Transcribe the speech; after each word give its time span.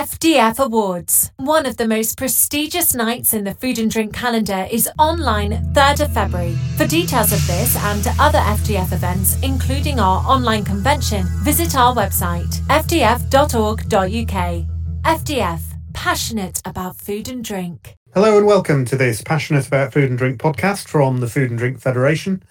FDF 0.00 0.58
Awards. 0.58 1.30
One 1.36 1.66
of 1.66 1.76
the 1.76 1.86
most 1.86 2.16
prestigious 2.16 2.94
nights 2.94 3.34
in 3.34 3.44
the 3.44 3.52
food 3.52 3.78
and 3.78 3.90
drink 3.90 4.14
calendar 4.14 4.66
is 4.70 4.88
online 4.98 5.50
3rd 5.74 6.06
of 6.06 6.14
February. 6.14 6.56
For 6.78 6.86
details 6.86 7.34
of 7.34 7.46
this 7.46 7.76
and 7.76 8.06
other 8.18 8.38
FDF 8.38 8.94
events, 8.94 9.36
including 9.42 10.00
our 10.00 10.26
online 10.26 10.64
convention, 10.64 11.26
visit 11.44 11.76
our 11.76 11.94
website 11.94 12.48
fdf.org.uk. 12.68 13.90
FDF, 15.20 15.60
passionate 15.92 16.62
about 16.64 16.96
food 16.96 17.28
and 17.28 17.44
drink. 17.44 17.94
Hello 18.14 18.38
and 18.38 18.46
welcome 18.46 18.86
to 18.86 18.96
this 18.96 19.20
Passionate 19.20 19.66
About 19.66 19.92
Food 19.92 20.08
and 20.08 20.16
Drink 20.16 20.40
podcast 20.40 20.88
from 20.88 21.20
the 21.20 21.28
Food 21.28 21.50
and 21.50 21.58
Drink 21.58 21.78
Federation. 21.78 22.42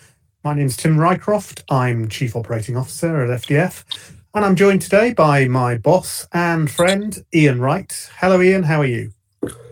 My 0.43 0.54
name 0.54 0.68
is 0.68 0.77
Tim 0.77 0.97
Rycroft. 0.97 1.63
I'm 1.68 2.09
Chief 2.09 2.36
Operating 2.36 2.77
Officer 2.77 3.23
at 3.23 3.41
FDF, 3.41 3.84
and 4.34 4.46
I'm 4.46 4.55
joined 4.55 4.82
today 4.82 5.14
by 5.14 5.48
my 5.48 5.77
boss 5.77 6.27
and 6.34 6.70
friend, 6.70 7.18
Ian 7.34 7.59
Wright. 7.59 8.09
Hello, 8.18 8.41
Ian. 8.41 8.64
How 8.64 8.82
are 8.82 8.86
you? 8.86 9.11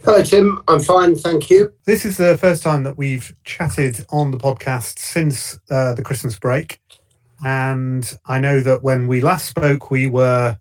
Hello, 0.04 0.24
Tim. 0.24 0.64
I'm 0.68 0.80
fine, 0.80 1.16
thank 1.16 1.50
you. 1.50 1.72
This 1.86 2.06
is 2.06 2.18
the 2.18 2.38
first 2.38 2.64
time 2.64 2.84
that 2.84 2.98
we've 2.98 3.36
chatted 3.44 4.06
on 4.10 4.32
the 4.32 4.38
podcast 4.38 5.00
since 5.00 5.60
uh, 5.70 5.94
the 5.94 6.04
Christmas 6.04 6.40
break. 6.40 6.80
And 7.46 8.18
I 8.26 8.40
know 8.40 8.62
that 8.62 8.82
when 8.82 9.08
we 9.08 9.22
last 9.22 9.48
spoke, 9.48 9.92
we 9.92 10.08
were 10.08 10.58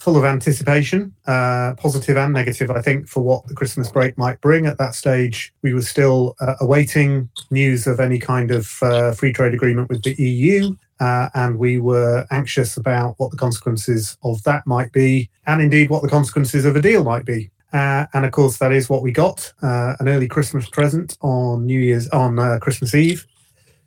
full 0.00 0.16
of 0.16 0.24
anticipation, 0.24 1.14
uh, 1.26 1.74
positive 1.76 2.16
and 2.16 2.32
negative, 2.32 2.70
I 2.70 2.80
think, 2.80 3.06
for 3.06 3.22
what 3.22 3.46
the 3.46 3.54
Christmas 3.54 3.90
break 3.90 4.16
might 4.16 4.40
bring. 4.40 4.64
At 4.64 4.78
that 4.78 4.94
stage, 4.94 5.52
we 5.60 5.74
were 5.74 5.82
still 5.82 6.34
uh, 6.40 6.54
awaiting 6.60 7.28
news 7.50 7.86
of 7.86 8.00
any 8.00 8.18
kind 8.18 8.50
of 8.50 8.82
uh, 8.82 9.12
free 9.12 9.32
trade 9.32 9.52
agreement 9.52 9.90
with 9.90 10.02
the 10.02 10.14
EU. 10.14 10.74
Uh, 11.00 11.28
and 11.34 11.58
we 11.58 11.78
were 11.78 12.26
anxious 12.30 12.78
about 12.78 13.14
what 13.18 13.30
the 13.30 13.36
consequences 13.36 14.16
of 14.22 14.42
that 14.44 14.66
might 14.66 14.90
be, 14.92 15.28
and 15.46 15.60
indeed 15.60 15.90
what 15.90 16.02
the 16.02 16.08
consequences 16.08 16.64
of 16.64 16.76
a 16.76 16.82
deal 16.82 17.04
might 17.04 17.26
be. 17.26 17.50
Uh, 17.74 18.06
and 18.14 18.24
of 18.24 18.32
course, 18.32 18.56
that 18.56 18.72
is 18.72 18.88
what 18.88 19.02
we 19.02 19.12
got 19.12 19.52
uh, 19.62 19.94
an 20.00 20.08
early 20.08 20.28
Christmas 20.28 20.68
present 20.70 21.16
on 21.20 21.66
New 21.66 21.78
Year's, 21.78 22.08
on 22.08 22.58
Christmas 22.60 22.94
Eve. 22.94 23.26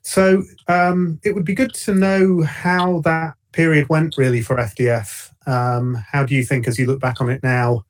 So 0.04 0.44
um, 0.68 1.20
it 1.24 1.34
would 1.34 1.46
be 1.46 1.56
good 1.56 1.74
to 1.74 1.96
know 1.96 2.44
how 2.44 3.00
that 3.02 3.36
period 3.54 3.88
went 3.88 4.18
really 4.18 4.42
for 4.42 4.58
FDF 4.58 5.34
um, 5.46 5.96
how 6.12 6.24
do 6.24 6.36
you 6.36 6.44
think, 6.44 6.68
as 6.68 6.78
you 6.78 6.86
look 6.86 7.00
back 7.00 7.22
on 7.22 7.30
it 7.30 7.44
now, 7.44 7.86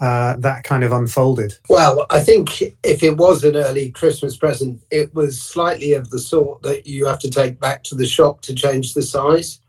uh, 0.00 0.36
that 0.38 0.64
kind 0.64 0.84
of 0.84 0.92
unfolded? 0.92 1.54
Well, 1.68 2.06
I 2.10 2.20
think 2.20 2.62
if 2.82 3.02
it 3.02 3.16
was 3.16 3.44
an 3.44 3.56
early 3.56 3.90
Christmas 3.90 4.36
present, 4.36 4.82
it 4.90 5.14
was 5.14 5.40
slightly 5.40 5.92
of 5.94 6.10
the 6.10 6.18
sort 6.18 6.62
that 6.62 6.86
you 6.86 7.06
have 7.06 7.20
to 7.20 7.30
take 7.30 7.60
back 7.60 7.82
to 7.84 7.94
the 7.94 8.06
shop 8.06 8.42
to 8.42 8.54
change 8.54 8.94
the 8.94 9.02
size, 9.02 9.60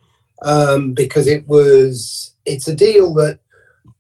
um, 0.42 0.94
because 0.94 1.28
it 1.28 1.48
was 1.48 2.36
it's 2.46 2.68
a 2.68 2.76
deal 2.76 3.14
that 3.14 3.40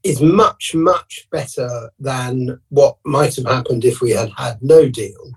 is 0.03 0.21
much 0.21 0.75
much 0.75 1.27
better 1.31 1.89
than 1.99 2.59
what 2.69 2.97
might 3.05 3.35
have 3.35 3.45
happened 3.45 3.85
if 3.85 4.01
we 4.01 4.11
had 4.11 4.31
had 4.35 4.61
no 4.61 4.89
deal. 4.89 5.31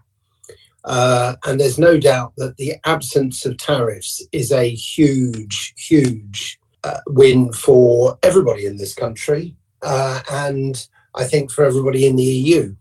Uh, 0.87 1.35
and 1.45 1.61
there's 1.61 1.79
no 1.79 1.99
doubt 1.99 2.33
that 2.37 2.57
the 2.57 2.75
absence 2.85 3.45
of 3.45 3.59
tariffs 3.59 4.25
is 4.33 4.53
a 4.53 4.71
huge, 4.71 5.75
huge 5.77 6.59
uh, 6.85 7.01
win 7.09 7.53
for 7.53 8.17
everybody 8.23 8.67
in 8.67 8.77
this 8.77 8.95
country 8.95 9.57
uh, 9.83 10.21
and 10.31 10.87
I 11.15 11.25
think 11.25 11.51
for 11.51 11.65
everybody 11.65 12.07
in 12.07 12.17
the 12.17 12.25
EU. 12.25 12.75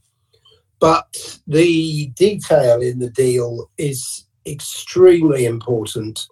But 0.79 1.39
the 1.47 2.07
detail 2.15 2.81
in 2.81 2.99
the 2.99 3.09
deal 3.09 3.69
is 3.77 4.25
extremely 4.45 5.45
important. 5.45 6.27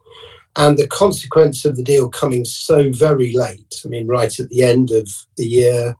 And 0.55 0.77
the 0.77 0.87
consequence 0.87 1.65
of 1.65 1.75
the 1.75 1.83
deal 1.83 2.09
coming 2.09 2.45
so 2.45 2.91
very 2.91 3.33
late, 3.33 3.81
I 3.83 3.87
mean, 3.87 4.05
right 4.05 4.39
at 4.39 4.49
the 4.49 4.63
end 4.63 4.91
of 4.91 5.09
the 5.37 5.47
year, 5.47 5.95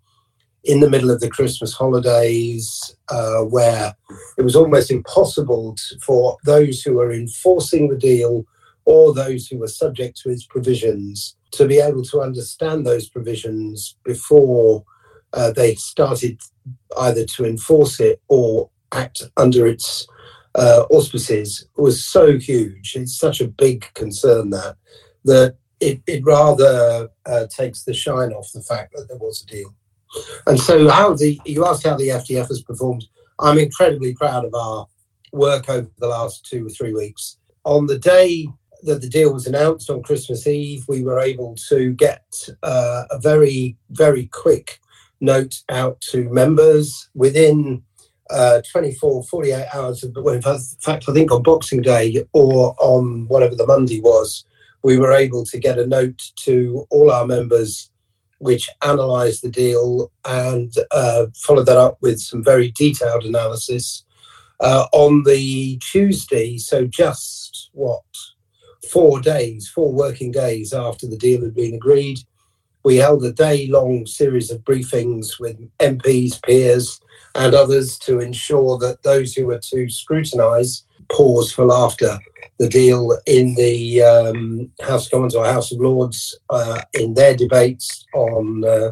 in 0.64 0.80
the 0.80 0.90
middle 0.90 1.12
of 1.12 1.20
the 1.20 1.30
Christmas 1.30 1.74
holidays, 1.74 2.96
uh, 3.10 3.42
where 3.42 3.94
it 4.38 4.44
was 4.44 4.56
almost 4.56 4.92
impossible 4.92 5.76
to, 5.76 6.00
for 6.00 6.38
those 6.46 6.82
who 6.82 6.94
were 6.94 7.12
enforcing 7.12 7.90
the 7.90 7.98
deal 7.98 8.46
or 8.86 9.14
those 9.14 9.48
who 9.48 9.58
were 9.58 9.68
subject 9.68 10.18
to 10.18 10.30
its 10.30 10.46
provisions 10.46 11.36
to 11.52 11.68
be 11.68 11.80
able 11.80 12.04
to 12.04 12.22
understand 12.22 12.86
those 12.86 13.10
provisions 13.10 13.96
before 14.04 14.84
uh, 15.34 15.52
they 15.52 15.76
started 15.76 16.40
either 17.00 17.26
to 17.26 17.46
enforce 17.46 18.00
it 18.00 18.22
or 18.28 18.70
act 18.92 19.24
under 19.38 19.66
its 19.66 20.08
uh, 20.56 20.86
auspices 20.92 21.68
was 21.76 22.04
so 22.06 22.38
huge. 22.38 22.96
It's 22.96 23.18
such 23.18 23.42
a 23.42 23.48
big 23.48 23.92
concern 23.94 24.52
that 24.52 24.76
that 25.26 25.56
it, 25.80 26.02
it 26.06 26.24
rather 26.24 27.10
uh, 27.26 27.48
takes 27.48 27.84
the 27.84 27.94
shine 27.94 28.32
off 28.32 28.52
the 28.54 28.62
fact 28.62 28.94
that 28.94 29.08
there 29.08 29.18
was 29.18 29.42
a 29.42 29.52
deal. 29.52 29.74
And 30.48 30.60
so, 30.60 30.90
how 30.90 31.14
the 31.14 31.40
you 31.46 31.66
asked 31.66 31.86
how 31.86 31.98
the 31.98 32.10
FDF 32.10 32.48
has 32.48 32.62
performed. 32.62 33.06
I'm 33.40 33.58
incredibly 33.58 34.14
proud 34.14 34.46
of 34.46 34.54
our 34.54 34.88
work 35.32 35.68
over 35.70 35.90
the 35.98 36.08
last 36.08 36.46
two 36.46 36.68
or 36.68 36.70
three 36.70 36.94
weeks. 36.94 37.38
On 37.66 37.88
the 37.88 37.98
day 37.98 38.48
that 38.84 39.02
the 39.02 39.10
deal 39.10 39.34
was 39.34 39.48
announced 39.48 39.90
on 39.90 40.04
Christmas 40.04 40.46
Eve, 40.46 40.86
we 40.88 41.04
were 41.04 41.20
able 41.20 41.56
to 41.70 41.94
get 41.94 42.24
uh, 42.62 43.04
a 43.10 43.20
very, 43.20 43.78
very 43.90 44.28
quick 44.28 44.80
note 45.22 45.56
out 45.70 46.00
to 46.02 46.30
members 46.30 47.10
within 47.16 47.82
uh, 48.30 48.62
24, 48.72 49.24
48 49.24 49.68
hours 49.74 50.04
of, 50.04 50.16
well, 50.16 50.36
in 50.36 50.42
fact, 50.42 51.06
I 51.08 51.14
think 51.14 51.32
on 51.32 51.44
Boxing 51.44 51.82
Day 51.82 52.24
or 52.34 52.76
on 52.80 53.28
whatever 53.28 53.56
the 53.56 53.66
Monday 53.66 54.02
was, 54.02 54.46
we 54.84 54.98
were 54.98 55.14
able 55.14 55.46
to 55.46 55.60
get 55.60 55.80
a 55.80 55.88
note 55.88 56.22
to 56.38 56.86
all 56.90 57.10
our 57.10 57.26
members 57.26 57.90
which 58.44 58.70
analysed 58.84 59.42
the 59.42 59.50
deal 59.50 60.12
and 60.26 60.74
uh, 60.92 61.26
followed 61.36 61.66
that 61.66 61.78
up 61.78 61.98
with 62.02 62.20
some 62.20 62.44
very 62.44 62.72
detailed 62.72 63.24
analysis. 63.24 64.04
Uh, 64.60 64.86
on 64.94 65.24
the 65.24 65.78
Tuesday, 65.80 66.58
so 66.58 66.86
just 66.86 67.70
what, 67.74 68.04
four 68.90 69.20
days, 69.20 69.68
four 69.68 69.92
working 69.92 70.32
days 70.32 70.74
after 70.74 71.08
the 71.08 71.18
deal 71.18 71.42
had 71.42 71.56
been 71.56 71.74
agreed. 71.74 72.20
We 72.84 72.98
held 72.98 73.24
a 73.24 73.32
day 73.32 73.68
long 73.68 74.06
series 74.06 74.52
of 74.52 74.62
briefings 74.62 75.40
with 75.40 75.58
MPs, 75.80 76.42
peers, 76.44 77.00
and 77.36 77.54
others 77.54 77.98
to 78.00 78.20
ensure 78.20 78.78
that 78.80 79.04
those 79.04 79.34
who 79.34 79.48
were 79.48 79.62
to 79.72 79.90
scrutinise 79.90 80.84
pause 81.10 81.52
for 81.52 81.66
laughter 81.66 82.20
the 82.60 82.70
deal 82.70 83.18
in 83.26 83.56
the 83.56 84.02
um, 84.02 84.72
House 84.82 85.06
of 85.06 85.12
Commons 85.12 85.36
or 85.36 85.46
House 85.46 85.72
of 85.72 85.80
Lords 85.80 86.38
uh, 86.50 86.82
in 86.94 87.14
their 87.14 87.36
debates 87.36 88.06
on 88.14 88.64
uh, 88.64 88.92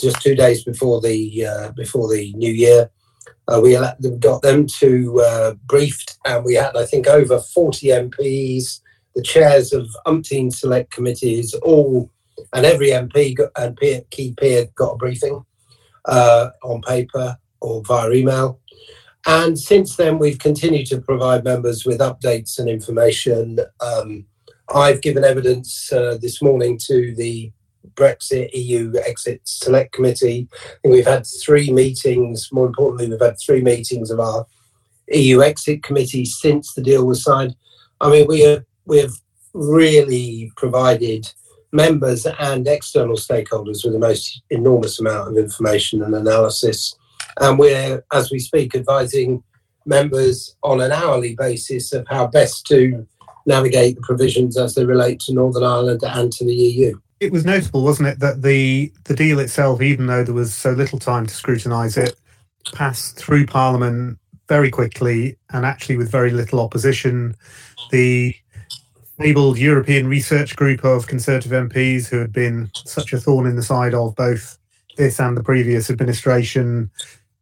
just 0.00 0.20
two 0.22 0.34
days 0.34 0.64
before 0.64 1.00
the 1.00 1.46
uh, 1.46 1.72
before 1.72 2.08
the 2.08 2.32
new 2.34 2.52
year. 2.52 2.90
Uh, 3.48 3.60
we 3.62 3.74
got 4.18 4.42
them 4.42 4.66
to 4.66 5.20
uh, 5.20 5.54
briefed, 5.66 6.18
and 6.24 6.44
we 6.44 6.54
had, 6.54 6.76
I 6.76 6.84
think, 6.84 7.06
over 7.06 7.38
40 7.38 7.86
MPs, 7.86 8.80
the 9.14 9.22
chairs 9.22 9.72
of 9.72 9.88
umpteen 10.04 10.52
select 10.52 10.90
committees, 10.90 11.54
all 11.62 12.10
and 12.52 12.66
every 12.66 12.88
MP 12.88 13.36
got, 13.36 13.50
and 13.56 13.76
peer, 13.76 14.02
key 14.10 14.34
peer 14.38 14.66
got 14.74 14.92
a 14.92 14.96
briefing 14.96 15.44
uh, 16.04 16.50
on 16.62 16.82
paper 16.82 17.36
or 17.60 17.82
via 17.82 18.10
email. 18.10 18.60
And 19.26 19.58
since 19.58 19.96
then, 19.96 20.18
we've 20.18 20.38
continued 20.38 20.86
to 20.86 21.00
provide 21.00 21.44
members 21.44 21.84
with 21.84 21.98
updates 21.98 22.58
and 22.58 22.68
information. 22.68 23.58
Um, 23.80 24.26
I've 24.72 25.02
given 25.02 25.24
evidence 25.24 25.92
uh, 25.92 26.18
this 26.20 26.40
morning 26.40 26.78
to 26.86 27.14
the 27.14 27.52
Brexit 27.94 28.50
EU 28.52 28.92
Exit 29.04 29.40
Select 29.44 29.92
Committee. 29.92 30.48
And 30.84 30.92
we've 30.92 31.06
had 31.06 31.26
three 31.26 31.70
meetings. 31.72 32.48
More 32.52 32.66
importantly, 32.66 33.08
we've 33.08 33.20
had 33.20 33.38
three 33.44 33.62
meetings 33.62 34.10
of 34.10 34.20
our 34.20 34.46
EU 35.12 35.42
Exit 35.42 35.82
Committee 35.82 36.24
since 36.24 36.74
the 36.74 36.82
deal 36.82 37.06
was 37.06 37.22
signed. 37.22 37.56
I 38.00 38.10
mean, 38.10 38.26
we 38.28 38.40
have 38.40 38.64
we've 38.84 39.14
really 39.54 40.52
provided 40.56 41.32
members 41.76 42.26
and 42.26 42.66
external 42.66 43.16
stakeholders 43.16 43.84
with 43.84 43.92
the 43.92 43.98
most 43.98 44.42
enormous 44.50 44.98
amount 44.98 45.28
of 45.28 45.36
information 45.36 46.02
and 46.02 46.14
analysis. 46.14 46.96
And 47.40 47.58
we're, 47.58 48.02
as 48.12 48.30
we 48.30 48.38
speak, 48.38 48.74
advising 48.74 49.42
members 49.84 50.56
on 50.62 50.80
an 50.80 50.90
hourly 50.90 51.36
basis 51.36 51.92
of 51.92 52.06
how 52.08 52.26
best 52.26 52.66
to 52.66 53.06
navigate 53.46 53.94
the 53.94 54.02
provisions 54.02 54.58
as 54.58 54.74
they 54.74 54.84
relate 54.84 55.20
to 55.20 55.32
Northern 55.32 55.62
Ireland 55.62 56.02
and 56.02 56.32
to 56.32 56.44
the 56.44 56.54
EU. 56.54 56.98
It 57.20 57.32
was 57.32 57.44
notable, 57.44 57.84
wasn't 57.84 58.08
it, 58.08 58.18
that 58.18 58.42
the, 58.42 58.92
the 59.04 59.14
deal 59.14 59.38
itself, 59.38 59.80
even 59.80 60.06
though 60.06 60.24
there 60.24 60.34
was 60.34 60.52
so 60.52 60.72
little 60.72 60.98
time 60.98 61.26
to 61.26 61.34
scrutinise 61.34 61.96
it, 61.96 62.16
passed 62.74 63.16
through 63.16 63.46
Parliament 63.46 64.18
very 64.48 64.70
quickly 64.70 65.36
and 65.50 65.64
actually 65.64 65.96
with 65.96 66.10
very 66.10 66.30
little 66.30 66.60
opposition. 66.60 67.34
The 67.90 68.34
fabled 69.18 69.58
European 69.58 70.08
research 70.08 70.56
group 70.56 70.84
of 70.84 71.06
Conservative 71.06 71.52
MPs 71.52 72.08
who 72.08 72.18
had 72.18 72.32
been 72.32 72.70
such 72.74 73.12
a 73.12 73.18
thorn 73.18 73.46
in 73.46 73.56
the 73.56 73.62
side 73.62 73.94
of 73.94 74.14
both 74.14 74.58
this 74.96 75.18
and 75.18 75.36
the 75.36 75.42
previous 75.42 75.90
administration 75.90 76.90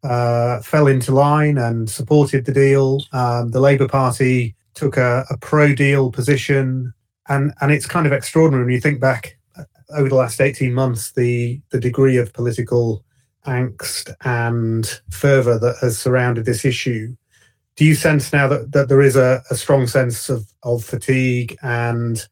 uh, 0.03 0.61
fell 0.61 0.87
into 0.87 1.11
line 1.11 1.57
and 1.57 1.89
supported 1.89 2.45
the 2.45 2.53
deal. 2.53 3.01
Um, 3.11 3.51
the 3.51 3.59
Labour 3.59 3.87
Party 3.87 4.55
took 4.73 4.97
a, 4.97 5.25
a 5.29 5.37
pro 5.37 5.73
deal 5.73 6.11
position. 6.11 6.93
And, 7.27 7.53
and 7.59 7.71
it's 7.71 7.87
kind 7.87 8.05
of 8.05 8.13
extraordinary 8.13 8.65
when 8.65 8.73
you 8.73 8.81
think 8.81 8.99
back 8.99 9.37
over 9.89 10.09
the 10.09 10.15
last 10.15 10.41
18 10.41 10.73
months, 10.73 11.11
the, 11.13 11.61
the 11.71 11.79
degree 11.79 12.17
of 12.17 12.33
political 12.33 13.03
angst 13.47 14.13
and 14.23 15.01
fervour 15.11 15.59
that 15.59 15.77
has 15.81 15.97
surrounded 15.97 16.45
this 16.45 16.65
issue. 16.65 17.15
Do 17.75 17.85
you 17.85 17.95
sense 17.95 18.31
now 18.31 18.47
that, 18.47 18.71
that 18.71 18.87
there 18.87 19.01
is 19.01 19.15
a, 19.15 19.43
a 19.49 19.55
strong 19.55 19.87
sense 19.87 20.29
of, 20.29 20.45
of 20.63 20.83
fatigue 20.83 21.57
and 21.61 22.25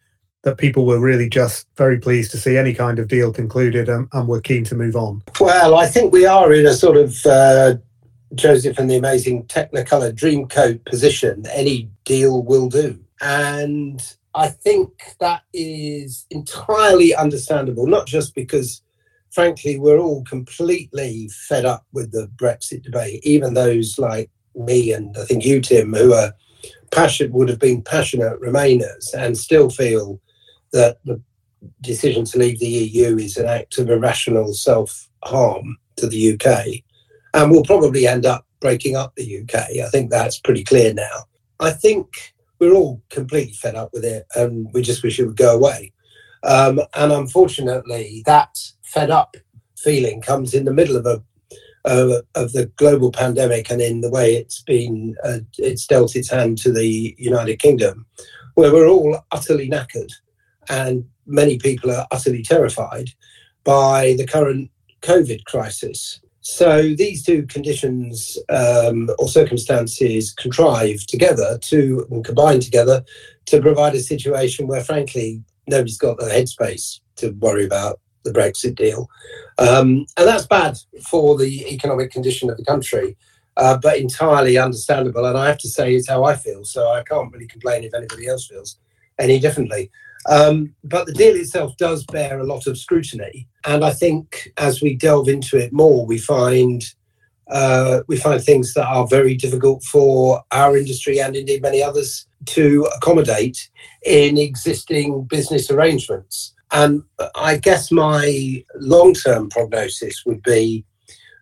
that 0.43 0.57
people 0.57 0.85
were 0.85 0.99
really 0.99 1.29
just 1.29 1.67
very 1.77 1.99
pleased 1.99 2.31
to 2.31 2.37
see 2.37 2.57
any 2.57 2.73
kind 2.73 2.99
of 2.99 3.07
deal 3.07 3.33
concluded 3.33 3.89
and, 3.89 4.07
and 4.13 4.27
were 4.27 4.41
keen 4.41 4.63
to 4.65 4.75
move 4.75 4.95
on? 4.95 5.23
Well, 5.39 5.75
I 5.75 5.87
think 5.87 6.13
we 6.13 6.25
are 6.25 6.53
in 6.53 6.65
a 6.65 6.73
sort 6.73 6.97
of 6.97 7.25
uh, 7.25 7.75
Joseph 8.35 8.77
and 8.77 8.89
the 8.89 8.97
Amazing 8.97 9.45
Technicolor 9.45 10.13
Dreamcoat 10.13 10.85
position. 10.85 11.45
Any 11.51 11.89
deal 12.03 12.43
will 12.43 12.69
do. 12.69 12.99
And 13.21 14.01
I 14.35 14.49
think 14.49 15.15
that 15.19 15.43
is 15.53 16.25
entirely 16.29 17.15
understandable, 17.15 17.87
not 17.87 18.07
just 18.07 18.35
because, 18.35 18.81
frankly, 19.31 19.77
we're 19.79 19.99
all 19.99 20.23
completely 20.25 21.29
fed 21.29 21.65
up 21.65 21.85
with 21.93 22.11
the 22.11 22.29
Brexit 22.35 22.83
debate, 22.83 23.21
even 23.23 23.53
those 23.53 23.97
like 23.97 24.29
me 24.55 24.91
and 24.91 25.15
I 25.17 25.25
think 25.25 25.45
you, 25.45 25.61
Tim, 25.61 25.93
who 25.93 26.13
are 26.13 26.33
passionate, 26.91 27.33
would 27.33 27.49
have 27.49 27.59
been 27.59 27.81
passionate 27.81 28.39
Remainers 28.41 29.13
and 29.13 29.37
still 29.37 29.69
feel 29.69 30.19
that 30.71 30.97
the 31.05 31.21
decision 31.81 32.25
to 32.25 32.37
leave 32.37 32.59
the 32.59 32.67
EU 32.67 33.17
is 33.17 33.37
an 33.37 33.47
act 33.47 33.77
of 33.77 33.89
irrational 33.89 34.53
self 34.53 35.09
harm 35.23 35.77
to 35.97 36.07
the 36.07 36.33
UK 36.33 36.83
and 37.33 37.51
will 37.51 37.63
probably 37.63 38.07
end 38.07 38.25
up 38.25 38.45
breaking 38.59 38.95
up 38.95 39.15
the 39.15 39.41
UK. 39.41 39.55
I 39.55 39.89
think 39.89 40.09
that's 40.09 40.39
pretty 40.39 40.63
clear 40.63 40.93
now. 40.93 41.25
I 41.59 41.71
think 41.71 42.33
we're 42.59 42.73
all 42.73 43.01
completely 43.09 43.53
fed 43.53 43.75
up 43.75 43.89
with 43.93 44.05
it 44.05 44.25
and 44.35 44.67
we 44.73 44.81
just 44.81 45.03
wish 45.03 45.19
it 45.19 45.25
would 45.25 45.37
go 45.37 45.55
away. 45.55 45.91
Um, 46.43 46.81
and 46.95 47.11
unfortunately, 47.11 48.23
that 48.25 48.57
fed 48.83 49.09
up 49.09 49.35
feeling 49.77 50.21
comes 50.21 50.53
in 50.53 50.65
the 50.65 50.73
middle 50.73 50.95
of 50.95 51.05
a 51.05 51.23
uh, 51.85 52.21
of 52.35 52.53
the 52.53 52.67
global 52.77 53.11
pandemic 53.11 53.69
and 53.69 53.81
in 53.81 54.01
the 54.01 54.09
way 54.09 54.35
it's 54.35 54.61
been 54.61 55.15
uh, 55.23 55.39
it's 55.57 55.85
dealt 55.85 56.15
its 56.15 56.29
hand 56.29 56.57
to 56.59 56.71
the 56.71 57.15
United 57.17 57.59
Kingdom, 57.59 58.05
where 58.55 58.71
we're 58.71 58.87
all 58.87 59.19
utterly 59.31 59.69
knackered 59.69 60.11
and 60.69 61.05
many 61.25 61.57
people 61.57 61.91
are 61.91 62.07
utterly 62.11 62.43
terrified 62.43 63.09
by 63.63 64.15
the 64.17 64.25
current 64.25 64.69
COVID 65.01 65.45
crisis. 65.45 66.19
So 66.41 66.93
these 66.93 67.23
two 67.23 67.45
conditions 67.47 68.37
um, 68.49 69.09
or 69.17 69.29
circumstances 69.29 70.33
contrive 70.33 71.05
together 71.07 71.57
to 71.61 72.05
and 72.11 72.23
combine 72.23 72.59
together 72.59 73.03
to 73.45 73.61
provide 73.61 73.95
a 73.95 74.01
situation 74.01 74.67
where, 74.67 74.83
frankly, 74.83 75.41
nobody's 75.67 75.97
got 75.97 76.17
the 76.17 76.25
headspace 76.25 76.99
to 77.17 77.31
worry 77.39 77.65
about 77.65 78.01
the 78.23 78.31
Brexit 78.31 78.75
deal, 78.75 79.09
um, 79.57 80.05
and 80.17 80.27
that's 80.27 80.45
bad 80.45 80.77
for 81.09 81.37
the 81.37 81.67
economic 81.73 82.11
condition 82.11 82.49
of 82.49 82.57
the 82.57 82.65
country. 82.65 83.17
Uh, 83.55 83.77
but 83.77 83.99
entirely 83.99 84.57
understandable, 84.57 85.25
and 85.25 85.37
I 85.37 85.45
have 85.45 85.59
to 85.59 85.69
say 85.69 85.93
it's 85.93 86.09
how 86.09 86.23
I 86.23 86.35
feel. 86.35 86.65
So 86.65 86.91
I 86.91 87.03
can't 87.03 87.31
really 87.31 87.45
complain 87.45 87.83
if 87.83 87.93
anybody 87.93 88.25
else 88.25 88.47
feels 88.47 88.79
any 89.19 89.39
differently. 89.39 89.91
Um, 90.27 90.73
but 90.83 91.05
the 91.05 91.13
deal 91.13 91.35
itself 91.35 91.77
does 91.77 92.03
bear 92.05 92.39
a 92.39 92.45
lot 92.45 92.65
of 92.65 92.79
scrutiny, 92.79 93.47
and 93.65 93.85
I 93.85 93.91
think 93.91 94.51
as 94.57 94.81
we 94.81 94.95
delve 94.95 95.27
into 95.29 95.57
it 95.57 95.71
more, 95.71 96.03
we 96.03 96.17
find 96.17 96.83
uh, 97.49 98.01
we 98.07 98.17
find 98.17 98.41
things 98.41 98.73
that 98.73 98.87
are 98.87 99.07
very 99.07 99.35
difficult 99.35 99.83
for 99.83 100.41
our 100.51 100.77
industry 100.77 101.19
and 101.19 101.35
indeed 101.35 101.61
many 101.61 101.83
others 101.83 102.25
to 102.45 102.87
accommodate 102.95 103.69
in 104.05 104.37
existing 104.37 105.25
business 105.25 105.69
arrangements. 105.69 106.53
And 106.73 107.03
I 107.35 107.57
guess 107.57 107.91
my 107.91 108.63
long-term 108.75 109.49
prognosis 109.49 110.25
would 110.25 110.41
be 110.41 110.83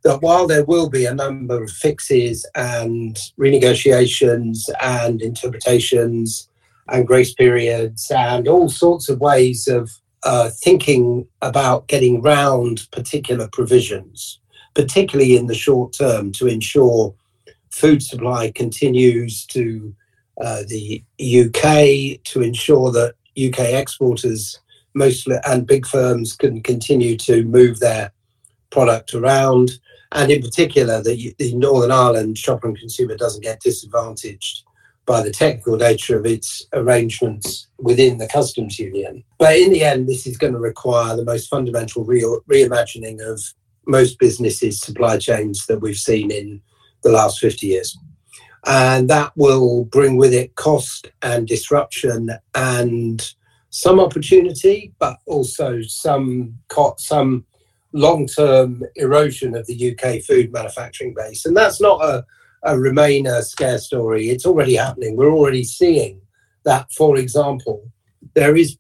that 0.04 0.22
while 0.22 0.46
there 0.46 0.66
will 0.66 0.90
be 0.90 1.06
a 1.06 1.14
number 1.14 1.64
of 1.64 1.72
fixes 1.72 2.46
and 2.54 3.18
renegotiations 3.40 4.70
and 4.82 5.22
interpretations 5.22 6.50
and 6.90 7.08
grace 7.08 7.34
periods 7.34 8.12
and 8.14 8.48
all 8.48 8.68
sorts 8.68 9.08
of 9.08 9.22
ways 9.22 9.68
of 9.70 9.90
uh, 10.24 10.50
thinking 10.50 11.26
about 11.42 11.88
getting 11.88 12.22
round 12.22 12.88
particular 12.92 13.48
provisions, 13.54 14.40
particularly 14.74 15.38
in 15.38 15.48
the 15.48 15.56
short 15.56 15.94
term, 15.94 16.34
to 16.34 16.48
ensure 16.48 17.14
food 17.70 18.04
supply 18.04 18.52
continues 18.52 19.46
to 19.46 19.96
uh, 20.44 20.64
the 20.68 21.04
UK, 21.20 22.22
to 22.24 22.42
ensure 22.42 22.92
that 22.92 23.14
UK 23.38 23.60
exporters 23.80 24.60
mostly 24.94 25.38
and 25.46 25.68
big 25.68 25.86
firms 25.86 26.36
can 26.36 26.62
continue 26.62 27.18
to 27.18 27.44
move 27.44 27.80
their 27.80 28.12
product 28.70 29.14
around, 29.14 29.72
and 30.14 30.32
in 30.32 30.42
particular, 30.42 31.02
that 31.02 31.34
the 31.38 31.54
Northern 31.56 31.92
Ireland 31.92 32.38
shopper 32.38 32.68
and 32.68 32.78
consumer 32.78 33.16
doesn't 33.16 33.44
get 33.44 33.62
disadvantaged 33.62 34.64
by 35.06 35.22
the 35.22 35.32
technical 35.32 35.78
nature 35.78 36.18
of 36.18 36.26
its 36.26 36.68
arrangements 36.74 37.68
within 37.80 38.18
the 38.18 38.28
customs 38.28 38.78
union. 38.78 39.24
But 39.40 39.58
in 39.58 39.72
the 39.72 39.84
end, 39.84 40.08
this 40.08 40.28
is 40.28 40.38
going 40.38 40.54
to 40.54 40.60
require 40.60 41.16
the 41.16 41.26
most 41.26 41.50
fundamental 41.50 42.04
real 42.04 42.42
reimagining 42.50 43.20
of 43.22 43.42
most 43.88 44.20
businesses' 44.20 44.80
supply 44.80 45.18
chains 45.18 45.66
that 45.66 45.80
we've 45.80 45.98
seen 45.98 46.32
in 46.32 46.62
the 47.04 47.12
last 47.12 47.40
50 47.40 47.68
years. 47.68 47.98
And 48.66 49.10
that 49.10 49.32
will 49.36 49.86
bring 49.86 50.18
with 50.18 50.34
it 50.34 50.56
cost 50.56 51.12
and 51.24 51.48
disruption 51.48 52.30
and 52.54 53.34
some 53.72 54.00
opportunity, 54.00 54.94
but 55.00 55.18
also 55.26 55.82
some 55.82 56.60
some 56.98 57.46
long-term 57.94 58.84
erosion 58.96 59.54
of 59.56 59.66
the 59.68 59.92
UK 59.92 60.24
food 60.24 60.54
manufacturing 60.54 61.14
base. 61.14 61.46
And 61.46 61.58
that's 61.58 61.82
not 61.82 62.02
a 62.04 62.26
a 62.64 62.74
Remainer 62.74 63.42
scare 63.44 63.80
story. 63.80 64.30
It's 64.30 64.46
already 64.46 64.76
happening. 64.76 65.16
We're 65.16 65.34
already 65.34 65.64
seeing 65.64 66.22
that, 66.64 66.92
for 66.92 67.18
example, 67.18 67.92
there 68.36 68.56
is 68.56 68.78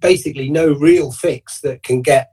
basically 0.00 0.50
no 0.50 0.72
real 0.72 1.12
fix 1.12 1.60
that 1.60 1.82
can 1.82 2.00
get 2.00 2.32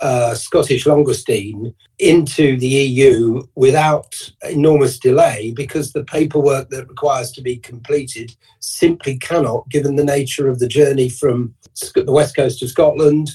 uh, 0.00 0.34
Scottish 0.34 0.84
langoustine 0.84 1.74
into 1.98 2.56
the 2.58 2.66
EU 2.66 3.42
without 3.56 4.14
enormous 4.48 4.98
delay 4.98 5.52
because 5.56 5.92
the 5.92 6.04
paperwork 6.04 6.70
that 6.70 6.88
requires 6.88 7.32
to 7.32 7.42
be 7.42 7.56
completed 7.56 8.34
simply 8.60 9.18
cannot, 9.18 9.68
given 9.68 9.96
the 9.96 10.04
nature 10.04 10.48
of 10.48 10.60
the 10.60 10.68
journey 10.68 11.08
from 11.08 11.54
the 11.94 12.12
west 12.12 12.36
coast 12.36 12.62
of 12.62 12.68
Scotland 12.68 13.30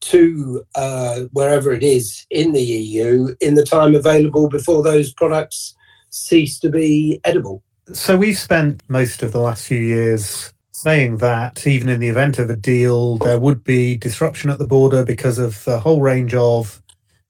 to 0.00 0.64
uh, 0.74 1.20
wherever 1.32 1.72
it 1.72 1.82
is 1.82 2.26
in 2.30 2.52
the 2.52 2.62
EU 2.62 3.34
in 3.40 3.54
the 3.54 3.64
time 3.64 3.94
available 3.94 4.48
before 4.48 4.82
those 4.82 5.12
products 5.12 5.74
cease 6.10 6.58
to 6.60 6.70
be 6.70 7.20
edible. 7.24 7.62
So 7.92 8.16
we've 8.16 8.38
spent 8.38 8.82
most 8.88 9.22
of 9.22 9.32
the 9.32 9.40
last 9.40 9.66
few 9.66 9.78
years 9.78 10.52
saying 10.76 11.16
that 11.16 11.66
even 11.66 11.88
in 11.88 12.00
the 12.00 12.08
event 12.08 12.38
of 12.38 12.50
a 12.50 12.56
deal, 12.56 13.16
there 13.16 13.40
would 13.40 13.64
be 13.64 13.96
disruption 13.96 14.50
at 14.50 14.58
the 14.58 14.66
border 14.66 15.06
because 15.06 15.38
of 15.38 15.64
the 15.64 15.80
whole 15.80 16.02
range 16.02 16.34
of 16.34 16.82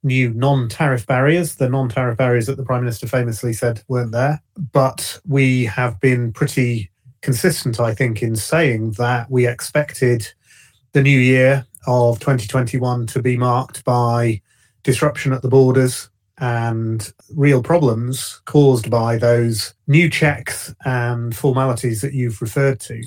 new 0.03 0.31
non 0.35 0.69
tariff 0.69 1.07
barriers, 1.07 1.55
the 1.55 1.69
non 1.69 1.89
tariff 1.89 2.19
barriers 2.19 2.47
that 2.47 2.57
the 2.57 2.65
Prime 2.65 2.83
Minister 2.83 3.07
famously 3.07 3.53
said 3.53 3.85
weren't 3.87 4.11
there. 4.11 4.43
But 4.73 5.21
we 5.29 5.65
have 5.67 6.01
been 6.01 6.33
pretty 6.33 6.91
consistent, 7.23 7.79
I 7.79 7.95
think, 7.95 8.21
in 8.21 8.35
saying 8.35 8.93
that 8.93 9.31
we 9.31 9.47
expected 9.47 10.27
the 10.91 11.03
new 11.03 11.19
year 11.19 11.65
of 11.87 12.19
2021 12.19 13.07
to 13.07 13.23
be 13.23 13.37
marked 13.37 13.85
by 13.85 14.43
disruption 14.83 15.33
at 15.33 15.43
the 15.43 15.49
borders, 15.49 16.11
and 16.39 17.13
real 17.37 17.63
problems 17.63 18.43
caused 18.45 18.91
by 18.91 19.19
those 19.19 19.73
new 19.87 20.11
checks 20.11 20.75
and 20.85 21.37
formalities 21.37 22.01
that 22.01 22.13
you've 22.13 22.43
referred 22.43 22.81
to. 22.81 23.05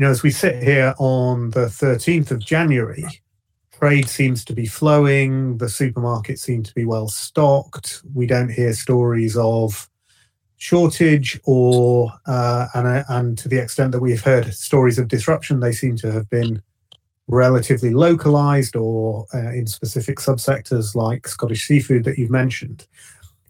You 0.00 0.06
know, 0.06 0.12
as 0.12 0.22
we 0.22 0.30
sit 0.30 0.62
here 0.62 0.94
on 0.98 1.50
the 1.50 1.66
13th 1.66 2.30
of 2.30 2.38
January, 2.38 3.04
trade 3.70 4.08
seems 4.08 4.46
to 4.46 4.54
be 4.54 4.64
flowing, 4.64 5.58
the 5.58 5.66
supermarkets 5.66 6.38
seem 6.38 6.62
to 6.62 6.72
be 6.72 6.86
well 6.86 7.06
stocked. 7.06 8.00
We 8.14 8.24
don't 8.24 8.48
hear 8.48 8.72
stories 8.72 9.36
of 9.36 9.90
shortage 10.56 11.38
or 11.44 12.10
uh, 12.24 12.68
and, 12.72 13.04
and 13.10 13.36
to 13.40 13.48
the 13.50 13.58
extent 13.58 13.92
that 13.92 14.00
we've 14.00 14.22
heard 14.22 14.54
stories 14.54 14.98
of 14.98 15.08
disruption, 15.08 15.60
they 15.60 15.72
seem 15.72 15.98
to 15.98 16.10
have 16.10 16.30
been 16.30 16.62
relatively 17.28 17.90
localized 17.90 18.76
or 18.76 19.26
uh, 19.34 19.50
in 19.50 19.66
specific 19.66 20.16
subsectors 20.16 20.94
like 20.94 21.28
Scottish 21.28 21.66
seafood 21.66 22.04
that 22.04 22.16
you've 22.16 22.30
mentioned. 22.30 22.86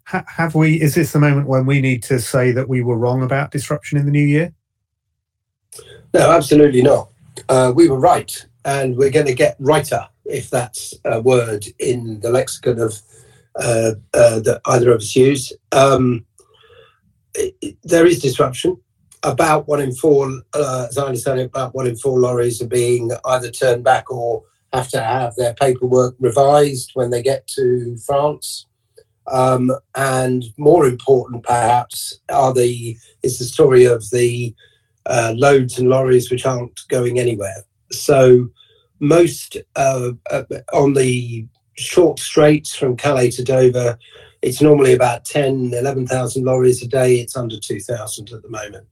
Ha- 0.06 0.24
have 0.26 0.56
we? 0.56 0.80
Is 0.80 0.96
this 0.96 1.12
the 1.12 1.20
moment 1.20 1.46
when 1.46 1.64
we 1.64 1.80
need 1.80 2.02
to 2.02 2.18
say 2.18 2.50
that 2.50 2.68
we 2.68 2.82
were 2.82 2.98
wrong 2.98 3.22
about 3.22 3.52
disruption 3.52 3.98
in 3.98 4.04
the 4.04 4.10
new 4.10 4.26
year? 4.26 4.52
No, 6.12 6.30
absolutely 6.30 6.82
not. 6.82 7.08
Uh, 7.48 7.72
we 7.74 7.88
were 7.88 7.98
right, 7.98 8.46
and 8.64 8.96
we're 8.96 9.10
going 9.10 9.26
to 9.26 9.34
get 9.34 9.56
righter 9.58 10.06
if 10.24 10.50
that's 10.50 10.94
a 11.04 11.20
word 11.20 11.66
in 11.78 12.20
the 12.20 12.30
lexicon 12.30 12.78
of 12.78 13.00
uh, 13.56 13.92
uh 14.14 14.38
that 14.40 14.60
either 14.66 14.92
of 14.92 15.00
us 15.00 15.16
use. 15.16 15.52
Um, 15.72 16.24
there 17.82 18.06
is 18.06 18.20
disruption 18.20 18.76
about 19.22 19.68
one 19.68 19.80
in 19.80 19.92
four, 19.92 20.30
uh, 20.54 20.86
as 20.88 20.98
I 20.98 21.06
understand 21.06 21.40
it, 21.40 21.46
about 21.46 21.74
one 21.74 21.86
in 21.86 21.96
four 21.96 22.18
lorries 22.18 22.62
are 22.62 22.66
being 22.66 23.10
either 23.24 23.50
turned 23.50 23.84
back 23.84 24.10
or 24.10 24.42
have 24.72 24.88
to 24.88 25.00
have 25.00 25.34
their 25.36 25.54
paperwork 25.54 26.14
revised 26.18 26.92
when 26.94 27.10
they 27.10 27.22
get 27.22 27.46
to 27.48 27.96
France. 27.98 28.66
Um, 29.26 29.70
and 29.94 30.44
more 30.56 30.86
important, 30.86 31.44
perhaps, 31.44 32.18
are 32.30 32.52
the 32.52 32.96
is 33.22 33.38
the 33.38 33.44
story 33.44 33.84
of 33.84 34.08
the 34.10 34.54
uh, 35.10 35.34
loads 35.36 35.78
and 35.78 35.88
lorries 35.88 36.30
which 36.30 36.46
aren't 36.46 36.80
going 36.88 37.18
anywhere. 37.18 37.64
So 37.90 38.48
most 39.00 39.56
uh, 39.74 40.12
uh, 40.30 40.44
on 40.72 40.94
the 40.94 41.46
short 41.74 42.20
straits 42.20 42.74
from 42.74 42.96
Calais 42.96 43.30
to 43.32 43.44
Dover, 43.44 43.98
it's 44.40 44.62
normally 44.62 44.94
about 44.94 45.24
10, 45.24 45.72
11,000 45.74 46.44
lorries 46.44 46.82
a 46.82 46.86
day. 46.86 47.16
It's 47.16 47.36
under 47.36 47.58
2,000 47.58 48.32
at 48.32 48.42
the 48.42 48.48
moment. 48.48 48.86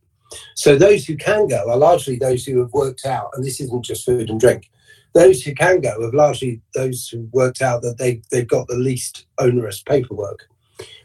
So 0.57 0.77
those 0.77 1.07
who 1.07 1.17
can 1.17 1.47
go 1.47 1.71
are 1.71 1.77
largely 1.77 2.17
those 2.17 2.45
who 2.45 2.59
have 2.59 2.73
worked 2.73 3.07
out, 3.07 3.31
and 3.35 3.45
this 3.45 3.61
isn't 3.61 3.85
just 3.85 4.05
food 4.05 4.29
and 4.29 4.41
drink. 4.41 4.71
Those 5.15 5.43
who 5.43 5.55
can 5.55 5.81
go 5.81 6.03
have 6.03 6.13
largely 6.13 6.61
those 6.75 7.09
who 7.09 7.29
worked 7.33 7.63
out 7.63 7.81
that 7.83 7.97
they, 7.97 8.21
they've 8.31 8.47
got 8.47 8.67
the 8.67 8.77
least 8.77 9.27
onerous 9.39 9.81
paperwork 9.83 10.49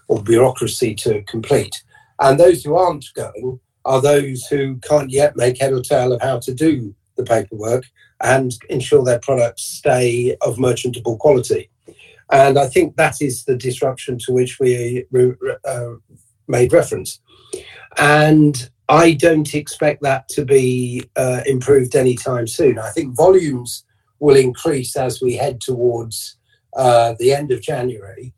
or 0.10 0.22
bureaucracy 0.22 0.93
to 0.96 1.22
complete. 1.24 1.84
And 2.20 2.38
those 2.38 2.63
who 2.63 2.75
aren't 2.75 3.05
going 3.13 3.60
are 3.86 4.02
those 4.02 4.46
who 4.46 4.78
can't 4.78 5.10
yet 5.10 5.36
make 5.36 5.60
head 5.60 5.74
or 5.74 5.82
tail 5.82 6.13
of 6.13 6.22
how 6.22 6.40
to 6.40 6.54
do 6.54 6.96
the 7.16 7.24
paperwork 7.24 7.84
and 8.22 8.54
ensure 8.70 9.04
their 9.04 9.20
products 9.20 9.63
stay 9.63 10.36
of 10.42 10.58
merchantable 10.58 11.18
quality. 11.18 11.70
And 12.32 12.58
I 12.58 12.68
think 12.68 12.96
that 12.96 13.22
is 13.22 13.44
the 13.44 13.56
disruption 13.56 14.18
to 14.20 14.34
which 14.34 14.60
we 14.60 15.06
uh, 15.66 15.90
made 16.48 16.74
reference. 16.74 17.20
And 17.98 18.70
I 18.90 19.13
don't 19.13 19.54
expect 19.54 20.02
that 20.04 20.28
to 20.30 20.46
be 20.46 21.04
uh, 21.16 21.42
improved 21.46 21.96
anytime 21.96 22.48
soon. 22.48 22.80
I 22.80 22.90
think 22.90 23.16
volumes 23.16 23.86
will 24.20 24.36
increase 24.36 24.96
as 24.96 25.22
we 25.22 25.36
head 25.36 25.62
towards 25.62 26.38
uh, 26.75 27.13
the 27.20 27.34
end 27.34 27.52
of 27.52 27.62
January. 27.62 28.34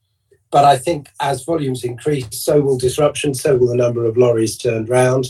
But 0.51 0.65
I 0.65 0.77
think 0.77 1.09
as 1.19 1.43
volumes 1.43 1.83
increase, 1.83 2.27
so 2.31 2.61
will 2.61 2.77
disruption, 2.77 3.33
so 3.33 3.57
will 3.57 3.67
the 3.67 3.75
number 3.75 4.05
of 4.05 4.17
lorries 4.17 4.57
turned 4.57 4.89
round. 4.89 5.27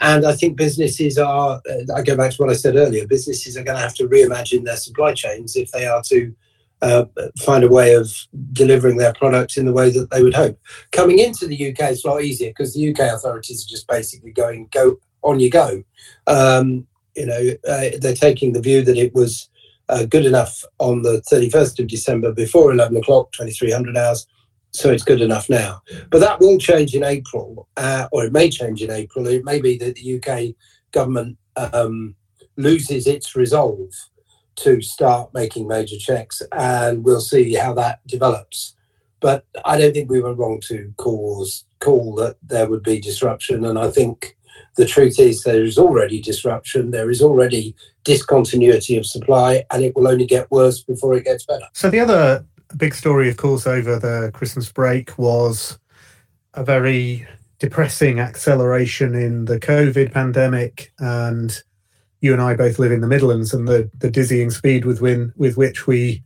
And 0.00 0.24
I 0.24 0.32
think 0.32 0.56
businesses 0.56 1.18
are, 1.18 1.60
uh, 1.70 1.94
I 1.94 2.02
go 2.02 2.16
back 2.16 2.30
to 2.32 2.36
what 2.38 2.50
I 2.50 2.54
said 2.54 2.76
earlier, 2.76 3.06
businesses 3.06 3.56
are 3.56 3.62
going 3.62 3.76
to 3.76 3.82
have 3.82 3.94
to 3.96 4.08
reimagine 4.08 4.64
their 4.64 4.76
supply 4.76 5.12
chains 5.12 5.56
if 5.56 5.70
they 5.72 5.86
are 5.86 6.02
to 6.06 6.34
uh, 6.82 7.04
find 7.38 7.64
a 7.64 7.68
way 7.68 7.94
of 7.94 8.10
delivering 8.52 8.96
their 8.96 9.12
products 9.12 9.58
in 9.58 9.66
the 9.66 9.72
way 9.72 9.90
that 9.90 10.10
they 10.10 10.22
would 10.22 10.34
hope. 10.34 10.58
Coming 10.92 11.18
into 11.18 11.46
the 11.46 11.70
UK 11.70 11.90
is 11.90 12.04
a 12.04 12.08
lot 12.08 12.22
easier 12.22 12.48
because 12.48 12.72
the 12.72 12.90
UK 12.90 13.00
authorities 13.00 13.64
are 13.64 13.68
just 13.70 13.86
basically 13.86 14.32
going, 14.32 14.68
go 14.72 14.96
on 15.22 15.38
you 15.38 15.50
go. 15.50 15.82
Um, 16.26 16.86
you 17.14 17.26
know, 17.26 17.50
uh, 17.68 17.90
they're 18.00 18.14
taking 18.14 18.52
the 18.52 18.62
view 18.62 18.82
that 18.82 18.96
it 18.96 19.14
was 19.14 19.50
uh, 19.90 20.06
good 20.06 20.24
enough 20.24 20.64
on 20.78 21.02
the 21.02 21.22
31st 21.30 21.80
of 21.80 21.88
December 21.88 22.32
before 22.32 22.72
11 22.72 22.96
o'clock, 22.96 23.32
2300 23.32 23.96
hours 23.96 24.26
so 24.72 24.90
it's 24.90 25.04
good 25.04 25.20
enough 25.20 25.48
now. 25.48 25.82
But 26.10 26.20
that 26.20 26.40
will 26.40 26.58
change 26.58 26.94
in 26.94 27.02
April, 27.02 27.68
uh, 27.76 28.08
or 28.12 28.24
it 28.24 28.32
may 28.32 28.50
change 28.50 28.82
in 28.82 28.90
April. 28.90 29.26
It 29.26 29.44
may 29.44 29.60
be 29.60 29.76
that 29.78 29.96
the 29.96 30.16
UK 30.16 30.54
government 30.92 31.38
um, 31.56 32.14
loses 32.56 33.06
its 33.06 33.34
resolve 33.34 33.90
to 34.56 34.80
start 34.80 35.32
making 35.34 35.66
major 35.66 35.96
checks, 35.98 36.42
and 36.52 37.04
we'll 37.04 37.20
see 37.20 37.54
how 37.54 37.72
that 37.74 38.06
develops. 38.06 38.76
But 39.20 39.44
I 39.64 39.78
don't 39.78 39.92
think 39.92 40.10
we 40.10 40.20
were 40.20 40.34
wrong 40.34 40.60
to 40.68 40.92
cause 40.96 41.64
call 41.80 42.14
that 42.16 42.36
there 42.42 42.68
would 42.68 42.82
be 42.82 43.00
disruption, 43.00 43.64
and 43.64 43.78
I 43.78 43.90
think 43.90 44.36
the 44.76 44.86
truth 44.86 45.18
is 45.18 45.42
there 45.42 45.64
is 45.64 45.78
already 45.78 46.20
disruption. 46.20 46.90
There 46.90 47.10
is 47.10 47.22
already 47.22 47.74
discontinuity 48.04 48.96
of 48.96 49.06
supply, 49.06 49.64
and 49.70 49.84
it 49.84 49.94
will 49.94 50.08
only 50.08 50.26
get 50.26 50.50
worse 50.50 50.82
before 50.82 51.14
it 51.14 51.24
gets 51.24 51.44
better. 51.44 51.66
So 51.72 51.90
the 51.90 52.00
other 52.00 52.44
big 52.76 52.94
story, 52.94 53.28
of 53.28 53.36
course, 53.36 53.66
over 53.66 53.98
the 53.98 54.30
Christmas 54.32 54.70
break 54.70 55.18
was 55.18 55.78
a 56.54 56.64
very 56.64 57.26
depressing 57.58 58.20
acceleration 58.20 59.14
in 59.14 59.44
the 59.44 59.60
COVID 59.60 60.12
pandemic. 60.12 60.92
And 60.98 61.56
you 62.20 62.32
and 62.32 62.42
I 62.42 62.54
both 62.54 62.78
live 62.78 62.92
in 62.92 63.00
the 63.00 63.06
Midlands, 63.06 63.52
and 63.52 63.66
the, 63.66 63.90
the 63.98 64.10
dizzying 64.10 64.50
speed 64.50 64.84
with, 64.84 65.00
win, 65.00 65.32
with 65.36 65.56
which 65.56 65.86
we 65.86 66.22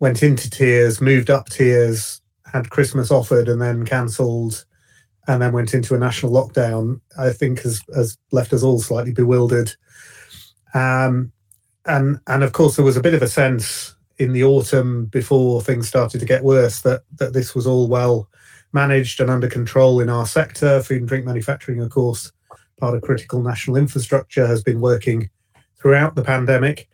went 0.00 0.22
into 0.22 0.50
tiers, 0.50 1.00
moved 1.00 1.30
up 1.30 1.48
tiers, 1.48 2.20
had 2.52 2.70
Christmas 2.70 3.10
offered, 3.10 3.48
and 3.48 3.60
then 3.60 3.84
cancelled, 3.84 4.64
and 5.26 5.40
then 5.40 5.52
went 5.52 5.74
into 5.74 5.94
a 5.94 5.98
national 5.98 6.32
lockdown, 6.32 7.00
I 7.18 7.30
think 7.30 7.62
has, 7.62 7.82
has 7.94 8.18
left 8.30 8.52
us 8.52 8.62
all 8.62 8.80
slightly 8.80 9.12
bewildered. 9.12 9.72
Um, 10.74 11.32
and 11.86 12.18
and 12.26 12.42
of 12.42 12.52
course, 12.52 12.76
there 12.76 12.84
was 12.84 12.96
a 12.96 13.02
bit 13.02 13.14
of 13.14 13.22
a 13.22 13.28
sense 13.28 13.94
in 14.18 14.32
the 14.32 14.44
autumn 14.44 15.06
before 15.06 15.60
things 15.60 15.88
started 15.88 16.20
to 16.20 16.26
get 16.26 16.44
worse 16.44 16.80
that 16.82 17.02
that 17.18 17.32
this 17.32 17.54
was 17.54 17.66
all 17.66 17.88
well 17.88 18.28
managed 18.72 19.20
and 19.20 19.30
under 19.30 19.48
control 19.48 20.00
in 20.00 20.08
our 20.08 20.26
sector. 20.26 20.82
Food 20.82 21.00
and 21.00 21.08
drink 21.08 21.24
manufacturing, 21.24 21.80
of 21.80 21.90
course, 21.90 22.32
part 22.78 22.94
of 22.94 23.02
critical 23.02 23.42
national 23.42 23.76
infrastructure, 23.76 24.46
has 24.46 24.62
been 24.62 24.80
working 24.80 25.30
throughout 25.80 26.14
the 26.14 26.24
pandemic. 26.24 26.88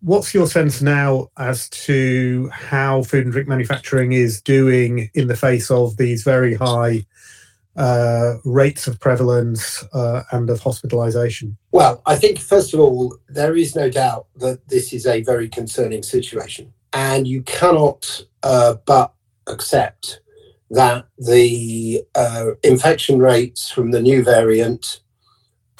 What's 0.00 0.32
your 0.32 0.46
sense 0.46 0.80
now 0.80 1.28
as 1.36 1.68
to 1.70 2.48
how 2.52 3.02
food 3.02 3.24
and 3.24 3.32
drink 3.32 3.48
manufacturing 3.48 4.12
is 4.12 4.40
doing 4.40 5.10
in 5.14 5.26
the 5.26 5.36
face 5.36 5.72
of 5.72 5.96
these 5.96 6.22
very 6.22 6.54
high 6.54 7.04
uh, 7.78 8.34
rates 8.44 8.88
of 8.88 8.98
prevalence 8.98 9.84
uh, 9.94 10.24
and 10.32 10.50
of 10.50 10.60
hospitalisation? 10.60 11.56
Well, 11.70 12.02
I 12.06 12.16
think, 12.16 12.40
first 12.40 12.74
of 12.74 12.80
all, 12.80 13.16
there 13.28 13.56
is 13.56 13.76
no 13.76 13.88
doubt 13.88 14.26
that 14.36 14.68
this 14.68 14.92
is 14.92 15.06
a 15.06 15.22
very 15.22 15.48
concerning 15.48 16.02
situation. 16.02 16.72
And 16.92 17.28
you 17.28 17.42
cannot 17.42 18.24
uh, 18.42 18.74
but 18.84 19.12
accept 19.46 20.20
that 20.70 21.06
the 21.18 22.02
uh, 22.14 22.46
infection 22.62 23.20
rates 23.20 23.70
from 23.70 23.92
the 23.92 24.02
new 24.02 24.22
variant 24.24 25.00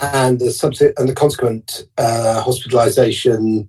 and 0.00 0.38
the, 0.38 0.46
subse- 0.46 0.96
and 0.96 1.08
the 1.08 1.14
consequent 1.14 1.82
uh, 1.98 2.42
hospitalisation 2.46 3.68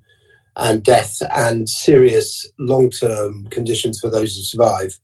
and 0.56 0.84
death 0.84 1.22
and 1.36 1.68
serious 1.68 2.48
long 2.60 2.92
term 2.92 3.48
conditions 3.48 4.00
for 4.00 4.10
those 4.10 4.36
who 4.36 4.44
survive 4.44 5.00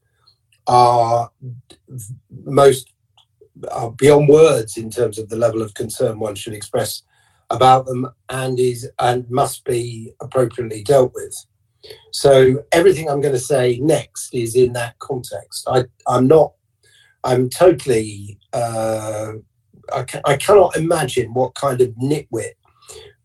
are 0.68 1.30
most 2.44 2.92
are 3.70 3.92
beyond 3.92 4.28
words 4.28 4.76
in 4.76 4.90
terms 4.90 5.18
of 5.18 5.28
the 5.28 5.36
level 5.36 5.62
of 5.62 5.74
concern 5.74 6.18
one 6.18 6.34
should 6.34 6.54
express 6.54 7.02
about 7.50 7.86
them 7.86 8.08
and 8.28 8.58
is 8.58 8.88
and 8.98 9.28
must 9.30 9.64
be 9.64 10.12
appropriately 10.20 10.82
dealt 10.82 11.12
with. 11.14 11.34
So 12.12 12.64
everything 12.72 13.08
I'm 13.08 13.20
going 13.20 13.34
to 13.34 13.40
say 13.40 13.78
next 13.80 14.34
is 14.34 14.56
in 14.56 14.72
that 14.72 14.98
context. 14.98 15.66
I, 15.68 15.84
I'm 16.06 16.26
not. 16.26 16.52
I'm 17.24 17.48
totally. 17.48 18.38
Uh, 18.52 19.32
I, 19.94 20.02
ca- 20.02 20.20
I 20.24 20.36
cannot 20.36 20.76
imagine 20.76 21.32
what 21.34 21.54
kind 21.54 21.80
of 21.80 21.88
nitwit 21.90 22.54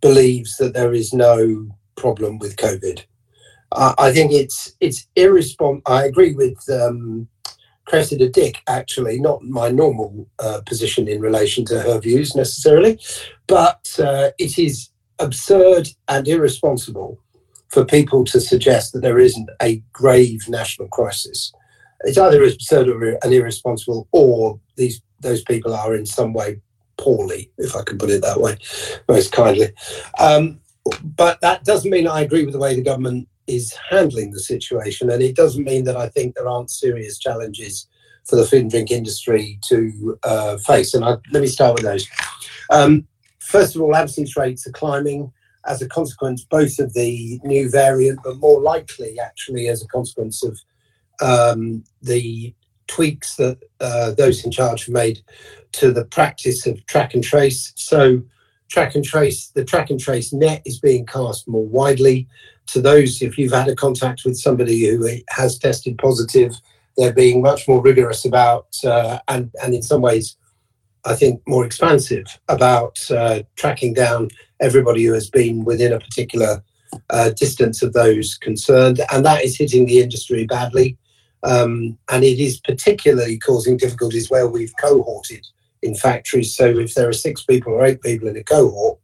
believes 0.02 0.58
that 0.58 0.74
there 0.74 0.94
is 0.94 1.14
no 1.14 1.68
problem 1.96 2.38
with 2.38 2.58
COVID. 2.58 3.04
Uh, 3.72 3.94
I 3.98 4.12
think 4.12 4.34
it's 4.34 4.76
it's 4.80 5.08
irresponsible. 5.16 5.82
I 5.86 6.06
agree 6.06 6.34
with 6.34 6.58
um, 6.70 7.28
Cressida 7.86 8.30
Dick, 8.30 8.62
actually, 8.68 9.20
not 9.20 9.44
my 9.44 9.70
normal 9.70 10.28
uh, 10.40 10.62
position 10.66 11.08
in 11.08 11.22
relation 11.22 11.66
to 11.66 11.82
her 11.82 12.00
views 12.00 12.36
necessarily, 12.36 13.00
but 13.48 13.90
uh, 14.00 14.32
it 14.38 14.58
is 14.58 14.90
absurd 15.20 15.90
and 16.08 16.28
irresponsible 16.28 17.20
for 17.70 17.86
people 17.86 18.24
to 18.26 18.40
suggest 18.40 18.94
that 18.94 19.02
there 19.02 19.20
isn't 19.20 19.50
a 19.62 19.82
grave 19.94 20.48
national 20.48 20.88
crisis. 20.90 21.54
It's 22.02 22.18
either 22.18 22.44
absurd 22.44 22.90
or 22.90 23.18
and 23.24 23.34
irresponsible, 23.34 24.08
or 24.12 24.60
these 24.76 25.02
those 25.20 25.44
people 25.44 25.74
are 25.74 25.96
in 25.96 26.06
some 26.06 26.34
way 26.34 26.60
poorly, 26.98 27.52
if 27.58 27.76
I 27.76 27.84
can 27.84 27.98
put 27.98 28.10
it 28.10 28.22
that 28.22 28.42
way, 28.42 28.58
most 29.08 29.32
kindly. 29.32 29.72
Um, 30.20 30.60
but 31.04 31.40
that 31.42 31.64
doesn't 31.64 31.92
mean 31.92 32.08
I 32.08 32.22
agree 32.22 32.44
with 32.44 32.54
the 32.54 32.60
way 32.60 32.76
the 32.76 32.82
government 32.82 33.28
is 33.48 33.74
handling 33.90 34.32
the 34.32 34.40
situation. 34.40 35.10
And 35.10 35.22
it 35.22 35.36
doesn't 35.36 35.64
mean 35.64 35.86
that 35.86 35.98
I 35.98 36.10
think 36.10 36.36
there 36.36 36.48
aren't 36.48 36.72
serious 36.72 37.18
challenges 37.18 37.88
for 38.26 38.36
the 38.36 38.46
food 38.46 38.62
and 38.62 38.72
drink 38.72 38.92
industry 38.92 39.60
to 39.68 40.18
uh, 40.24 40.58
face. 40.58 40.94
And 40.94 41.04
I, 41.04 41.18
let 41.32 41.42
me 41.42 41.48
start 41.48 41.76
with 41.76 41.84
those. 41.84 42.08
Um, 42.70 43.08
first 43.40 43.76
of 43.76 43.82
all, 43.82 43.96
absence 43.96 44.38
rates 44.38 44.66
are 44.68 44.72
climbing 44.72 45.32
as 45.66 45.82
a 45.82 45.88
consequence 45.88 46.44
both 46.44 46.80
of 46.80 46.94
the 46.94 47.40
new 47.44 47.70
variant, 47.70 48.20
but 48.24 48.38
more 48.38 48.62
likely 48.62 49.20
actually 49.20 49.68
as 49.68 49.84
a 49.84 49.88
consequence 49.88 50.44
of 50.44 50.60
um, 51.22 51.84
the 52.02 52.54
tweaks 52.88 53.36
that 53.36 53.58
uh, 53.80 54.12
those 54.12 54.44
in 54.44 54.52
charge 54.52 54.86
have 54.86 54.94
made 54.94 55.22
to 55.72 55.92
the 55.92 56.06
practice 56.06 56.66
of 56.66 56.86
track 56.88 57.14
and 57.14 57.24
trace. 57.24 57.72
So, 57.76 58.22
track 58.70 58.96
and 58.96 59.04
trace, 59.04 59.48
the 59.48 59.64
track 59.64 59.90
and 59.90 60.00
trace 60.00 60.34
net 60.34 60.62
is 60.66 60.80
being 60.80 61.06
cast 61.06 61.48
more 61.48 61.66
widely 61.66 62.28
to 62.68 62.82
those, 62.82 63.22
if 63.22 63.38
you've 63.38 63.52
had 63.52 63.68
a 63.68 63.76
contact 63.76 64.22
with 64.26 64.38
somebody 64.38 64.88
who 64.88 65.08
has 65.30 65.58
tested 65.58 65.98
positive, 65.98 66.54
they're 66.98 67.14
being 67.14 67.42
much 67.42 67.68
more 67.68 67.82
rigorous 67.82 68.26
about, 68.26 68.68
uh, 68.86 69.20
and, 69.28 69.52
and 69.62 69.74
in 69.74 69.82
some 69.82 70.02
ways, 70.02 70.38
I 71.06 71.16
think 71.16 71.42
more 71.48 71.66
expansive 71.66 72.26
about 72.48 73.00
uh, 73.10 73.42
tracking 73.56 73.94
down 73.94 74.30
everybody 74.60 75.04
who 75.06 75.14
has 75.14 75.30
been 75.30 75.66
within 75.66 75.94
a 75.94 76.00
particular 76.00 76.64
uh, 77.10 77.32
distance 77.32 77.82
of 77.82 77.94
those 77.94 78.36
concerned, 78.36 79.02
and 79.12 79.26
that 79.26 79.44
is 79.44 79.58
hitting 79.58 79.86
the 79.86 80.00
industry 80.00 80.46
badly. 80.46 80.98
Um, 81.44 81.98
and 82.12 82.24
it 82.24 82.40
is 82.40 82.60
particularly 82.60 83.40
causing 83.40 83.78
difficulties 83.78 84.30
where 84.30 84.48
we've 84.48 84.74
cohorted 84.80 85.44
in 85.82 85.96
factories. 85.96 86.56
So 86.56 86.78
if 86.78 86.94
there 86.94 87.10
are 87.10 87.14
six 87.14 87.44
people 87.44 87.74
or 87.74 87.84
eight 87.84 88.02
people 88.02 88.28
in 88.28 88.38
a 88.38 88.44
cohort, 88.44 89.00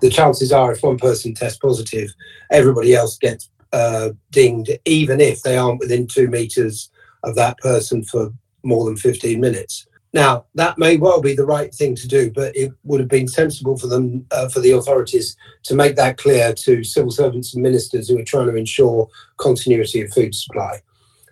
the 0.00 0.10
chances 0.10 0.52
are 0.52 0.72
if 0.72 0.82
one 0.82 0.98
person 0.98 1.34
tests 1.34 1.58
positive, 1.58 2.12
everybody 2.50 2.94
else 2.94 3.18
gets 3.18 3.50
uh, 3.72 4.10
dinged, 4.30 4.70
even 4.84 5.20
if 5.20 5.42
they 5.42 5.56
aren't 5.56 5.80
within 5.80 6.06
two 6.06 6.28
meters 6.28 6.90
of 7.22 7.34
that 7.36 7.58
person 7.58 8.02
for 8.02 8.32
more 8.62 8.84
than 8.84 8.96
15 8.96 9.40
minutes. 9.40 9.86
Now, 10.12 10.46
that 10.56 10.76
may 10.76 10.96
well 10.96 11.20
be 11.20 11.34
the 11.34 11.46
right 11.46 11.72
thing 11.72 11.94
to 11.94 12.08
do, 12.08 12.32
but 12.32 12.56
it 12.56 12.72
would 12.82 12.98
have 12.98 13.08
been 13.08 13.28
sensible 13.28 13.78
for 13.78 13.86
them, 13.86 14.26
uh, 14.32 14.48
for 14.48 14.58
the 14.58 14.72
authorities, 14.72 15.36
to 15.64 15.74
make 15.74 15.94
that 15.96 16.18
clear 16.18 16.52
to 16.52 16.82
civil 16.82 17.12
servants 17.12 17.54
and 17.54 17.62
ministers 17.62 18.08
who 18.08 18.18
are 18.18 18.24
trying 18.24 18.48
to 18.48 18.56
ensure 18.56 19.08
continuity 19.36 20.00
of 20.00 20.12
food 20.12 20.34
supply. 20.34 20.80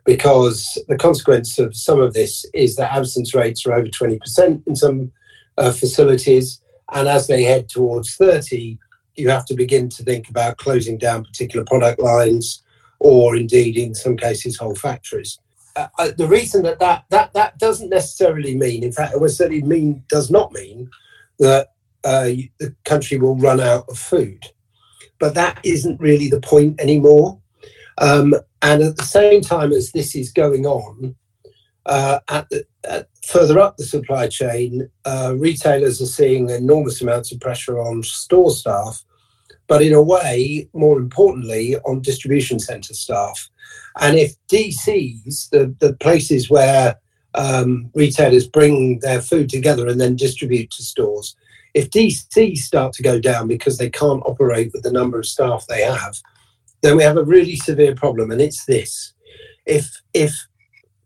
Because 0.05 0.79
the 0.87 0.97
consequence 0.97 1.59
of 1.59 1.77
some 1.77 2.01
of 2.01 2.15
this 2.15 2.47
is 2.55 2.77
that 2.77 2.93
absence 2.93 3.35
rates 3.35 3.67
are 3.67 3.75
over 3.75 3.89
20% 3.89 4.67
in 4.67 4.77
some 4.77 5.11
uh, 5.59 5.73
facilities. 5.73 6.63
And 6.93 7.09
as 7.09 7.27
they 7.27 7.43
head 7.45 7.69
towards 7.69 8.17
30, 8.17 8.79
you 9.17 9.29
have 9.31 9.47
to 9.47 9.55
begin 9.55 9.89
to 9.91 10.03
think 10.03 10.29
about 10.29 10.59
closing 10.59 10.97
down 10.97 11.25
particular 11.25 11.65
product 11.65 12.01
lines 12.01 12.63
or 13.01 13.37
indeed, 13.37 13.77
in 13.77 13.95
some 13.95 14.17
cases, 14.17 14.57
whole 14.57 14.75
factories. 14.75 15.39
Uh, 15.77 15.89
uh, 15.99 16.11
the 16.17 16.27
reason 16.27 16.63
that, 16.63 16.79
that 16.81 17.05
that 17.11 17.33
that 17.35 17.59
doesn't 17.59 17.91
necessarily 17.91 18.57
mean, 18.57 18.83
in 18.83 18.93
fact, 18.93 19.15
it 19.15 19.29
certainly 19.31 19.63
mean 19.63 20.03
does 20.09 20.31
not 20.31 20.53
mean 20.53 20.91
that 21.39 21.69
uh, 22.05 22.31
the 22.59 22.75
country 22.85 23.19
will 23.19 23.37
run 23.37 23.61
out 23.61 23.85
of 23.89 23.99
food, 23.99 24.45
but 25.21 25.35
that 25.35 25.61
isn't 25.63 26.01
really 26.01 26.29
the 26.29 26.41
point 26.41 26.81
anymore. 26.81 27.39
Um, 27.99 28.35
and 28.63 28.83
at 28.83 28.97
the 28.97 29.05
same 29.05 29.41
time 29.41 29.73
as 29.73 29.93
this 29.93 30.15
is 30.15 30.33
going 30.33 30.67
on, 30.67 31.15
uh, 31.87 32.21
at 32.29 32.51
at 32.85 33.09
further 33.27 33.59
up 33.59 33.77
the 33.77 33.85
supply 33.85 34.29
chain, 34.29 34.89
uh, 35.05 35.35
retailers 35.37 36.01
are 36.01 36.07
seeing 36.07 36.49
enormous 36.51 37.01
amounts 37.01 37.33
of 37.33 37.41
pressure 37.41 37.79
on 37.79 38.03
store 38.03 38.51
staff, 38.51 39.05
but 39.67 39.83
in 39.83 39.93
a 39.93 40.03
way, 40.03 40.69
more 40.73 40.99
importantly, 40.99 41.77
on 41.85 42.01
distribution 42.01 42.59
centre 42.59 42.95
staff. 42.95 43.51
And 44.01 44.17
if 44.17 44.35
DCs, 44.51 45.51
the, 45.51 45.75
the 45.81 45.95
places 45.95 46.49
where 46.49 46.97
um, 47.35 47.91
retailers 47.95 48.49
bring 48.49 49.01
their 49.01 49.21
food 49.21 49.49
together 49.51 49.87
and 49.89 50.01
then 50.01 50.17
distribute 50.17 50.71
to 50.71 50.83
stores, 50.83 51.37
if 51.75 51.91
DCs 51.91 52.59
start 52.59 52.93
to 52.95 53.03
go 53.03 53.21
down 53.21 53.47
because 53.47 53.79
they 53.79 53.91
can't 53.91 54.23
operate 54.25 54.71
with 54.73 54.83
the 54.83 54.93
number 54.93 55.19
of 55.19 55.27
staff 55.27 55.67
they 55.69 55.83
have, 55.83 56.17
then 56.83 56.97
we 56.97 57.03
have 57.03 57.17
a 57.17 57.25
really 57.25 57.57
severe 57.57 57.95
problem. 57.95 58.31
And 58.31 58.41
it's 58.41 58.65
this 58.65 59.13
if, 59.67 60.01
if 60.15 60.35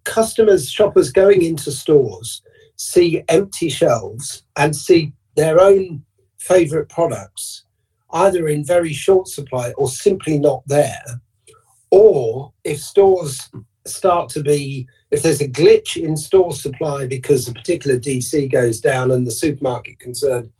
customers, 0.04 0.71
shoppers 0.71 1.11
going 1.11 1.42
into 1.42 1.71
stores 1.71 2.42
see 2.76 3.23
empty 3.28 3.68
shelves 3.68 4.42
and 4.56 4.75
see 4.75 5.12
their 5.37 5.61
own 5.61 6.04
favorite 6.38 6.88
products 6.88 7.64
either 8.12 8.49
in 8.49 8.64
very 8.64 8.92
short 8.92 9.28
supply 9.28 9.73
or 9.73 9.88
simply 9.88 10.38
not 10.38 10.62
there, 10.66 11.04
or 11.90 12.52
if 12.64 12.80
stores 12.80 13.49
start 13.87 14.28
to 14.28 14.42
be 14.42 14.87
if 15.11 15.23
there's 15.23 15.40
a 15.40 15.49
glitch 15.49 15.97
in 15.97 16.16
store 16.16 16.52
supply 16.52 17.06
because 17.06 17.49
a 17.49 17.52
particular 17.52 17.99
DC 17.99 18.50
goes 18.50 18.80
down 18.80 19.11
and 19.11 19.26
the 19.26 19.30
supermarket 19.30 19.99
concerned 19.99 20.50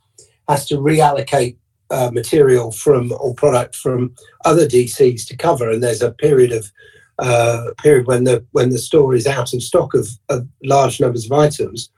has 0.49 0.65
to 0.67 0.75
reallocate 0.75 1.55
uh, 1.89 2.09
material 2.11 2.71
from 2.71 3.13
or 3.19 3.33
product 3.35 3.75
from 3.75 4.13
other 4.45 4.67
DCs 4.67 5.27
to 5.27 5.37
cover, 5.37 5.69
and 5.69 5.83
there's 5.83 6.01
a 6.01 6.11
period 6.11 6.51
of 6.51 6.71
uh, 7.19 7.67
period 7.77 8.07
when 8.07 8.23
the 8.23 8.45
when 8.51 8.69
the 8.69 8.77
store 8.77 9.15
is 9.15 9.27
out 9.27 9.53
of 9.53 9.63
stock 9.63 9.93
of, 9.93 10.07
of 10.29 10.47
large 10.63 10.99
numbers 10.99 11.25
of 11.25 11.31
items. 11.31 11.89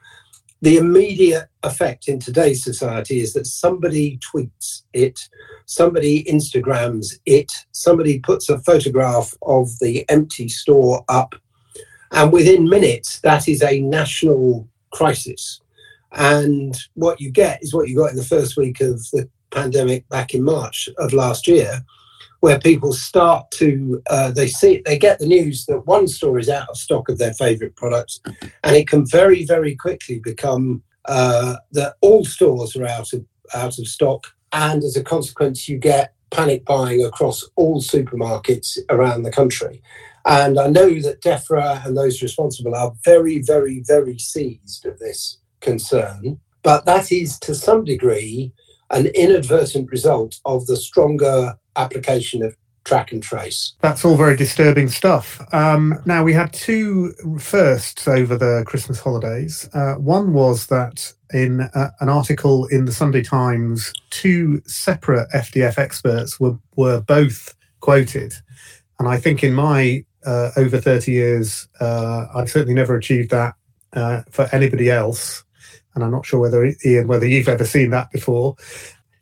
The 0.61 0.77
immediate 0.77 1.47
effect 1.63 2.07
in 2.07 2.19
today's 2.19 2.63
society 2.63 3.19
is 3.19 3.33
that 3.33 3.45
somebody 3.45 4.19
tweets 4.33 4.83
it 4.93 5.19
somebody 5.65 6.23
Instagrams 6.25 7.17
it, 7.25 7.51
somebody 7.71 8.19
puts 8.19 8.49
a 8.49 8.59
photograph 8.59 9.33
of 9.41 9.69
the 9.79 10.05
empty 10.09 10.47
store 10.47 11.03
up, 11.09 11.35
and 12.11 12.31
within 12.31 12.69
minutes, 12.69 13.19
that 13.21 13.47
is 13.47 13.61
a 13.61 13.81
national 13.81 14.67
crisis. 14.93 15.61
And 16.13 16.77
what 16.93 17.19
you 17.19 17.29
get 17.31 17.61
is 17.61 17.73
what 17.73 17.89
you 17.89 17.97
got 17.97 18.11
in 18.11 18.15
the 18.15 18.23
first 18.23 18.55
week 18.55 18.79
of 18.79 19.01
the 19.11 19.27
pandemic 19.51 20.07
back 20.09 20.33
in 20.33 20.43
March 20.43 20.87
of 20.97 21.13
last 21.13 21.47
year, 21.47 21.83
where 22.39 22.59
people 22.59 22.93
start 22.93 23.49
to 23.51 24.01
uh, 24.09 24.31
they 24.31 24.47
see 24.47 24.81
they 24.85 24.97
get 24.97 25.19
the 25.19 25.27
news 25.27 25.65
that 25.65 25.85
one 25.87 26.07
store 26.07 26.39
is 26.39 26.49
out 26.49 26.69
of 26.69 26.77
stock 26.77 27.09
of 27.09 27.17
their 27.17 27.33
favourite 27.33 27.75
products, 27.75 28.19
and 28.63 28.75
it 28.75 28.87
can 28.87 29.05
very 29.05 29.45
very 29.45 29.75
quickly 29.75 30.19
become 30.19 30.83
uh, 31.05 31.55
that 31.71 31.95
all 32.01 32.25
stores 32.25 32.75
are 32.75 32.87
out 32.87 33.13
of 33.13 33.25
out 33.53 33.77
of 33.79 33.87
stock 33.87 34.27
and 34.55 34.83
as 34.85 34.95
a 34.95 35.03
consequence, 35.03 35.67
you 35.67 35.77
get 35.77 36.13
panic 36.31 36.63
buying 36.63 37.03
across 37.03 37.43
all 37.57 37.81
supermarkets 37.81 38.77
around 38.89 39.23
the 39.23 39.31
country. 39.31 39.81
And 40.25 40.57
I 40.57 40.67
know 40.67 41.01
that 41.01 41.21
DEFRA 41.21 41.85
and 41.85 41.97
those 41.97 42.21
responsible 42.21 42.73
are 42.73 42.93
very, 43.03 43.41
very, 43.41 43.83
very 43.85 44.17
seized 44.17 44.85
of 44.85 44.97
this 44.99 45.39
concern. 45.59 46.39
But 46.63 46.85
that 46.85 47.11
is 47.11 47.37
to 47.39 47.53
some 47.53 47.83
degree 47.83 48.53
an 48.91 49.07
inadvertent 49.07 49.91
result 49.91 50.39
of 50.45 50.67
the 50.67 50.77
stronger 50.77 51.57
application 51.75 52.43
of 52.43 52.55
track 52.85 53.11
and 53.11 53.21
trace. 53.21 53.73
That's 53.81 54.05
all 54.05 54.15
very 54.15 54.37
disturbing 54.37 54.87
stuff. 54.87 55.41
Um, 55.53 55.99
now, 56.05 56.23
we 56.23 56.33
had 56.33 56.53
two 56.53 57.13
firsts 57.39 58.07
over 58.07 58.37
the 58.37 58.63
Christmas 58.65 58.99
holidays. 58.99 59.67
Uh, 59.73 59.95
one 59.95 60.33
was 60.33 60.67
that 60.67 61.11
in 61.33 61.61
uh, 61.61 61.89
an 61.99 62.09
article 62.09 62.67
in 62.67 62.85
the 62.85 62.93
Sunday 62.93 63.23
Times, 63.23 63.91
two 64.11 64.61
separate 64.65 65.29
FDF 65.31 65.77
experts 65.77 66.39
were, 66.39 66.57
were 66.75 67.01
both 67.01 67.55
quoted. 67.81 68.33
And 68.99 69.07
I 69.07 69.17
think 69.17 69.43
in 69.43 69.53
my 69.53 70.05
uh, 70.25 70.51
over 70.55 70.79
30 70.79 71.11
years, 71.11 71.67
uh, 71.79 72.27
I've 72.33 72.49
certainly 72.49 72.73
never 72.73 72.95
achieved 72.95 73.31
that 73.31 73.55
uh, 73.93 74.21
for 74.29 74.47
anybody 74.51 74.89
else. 74.89 75.43
And 75.95 76.03
I'm 76.03 76.11
not 76.11 76.25
sure 76.25 76.39
whether, 76.39 76.73
Ian, 76.85 77.07
whether 77.07 77.25
you've 77.25 77.47
ever 77.47 77.65
seen 77.65 77.89
that 77.91 78.11
before. 78.11 78.55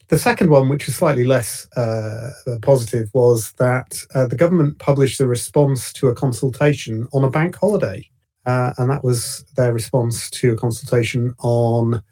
The 0.10 0.20
second 0.20 0.50
one, 0.50 0.70
which 0.70 0.86
was 0.86 0.96
slightly 0.96 1.24
less 1.24 1.68
uh, 1.76 2.32
positive, 2.62 3.10
was 3.14 3.54
that 3.54 3.98
uh, 4.14 4.28
the 4.28 4.36
government 4.36 4.80
published 4.80 5.20
a 5.20 5.28
response 5.28 5.94
to 5.94 6.08
a 6.08 6.16
consultation 6.16 7.08
on 7.14 7.24
a 7.24 7.30
bank 7.30 7.56
holiday. 7.56 8.08
Uh, 8.46 8.74
and 8.78 8.90
that 8.90 9.04
was 9.04 9.46
their 9.56 9.74
response 9.74 10.30
to 10.30 10.52
a 10.52 10.58
consultation 10.58 11.34
on 11.40 12.04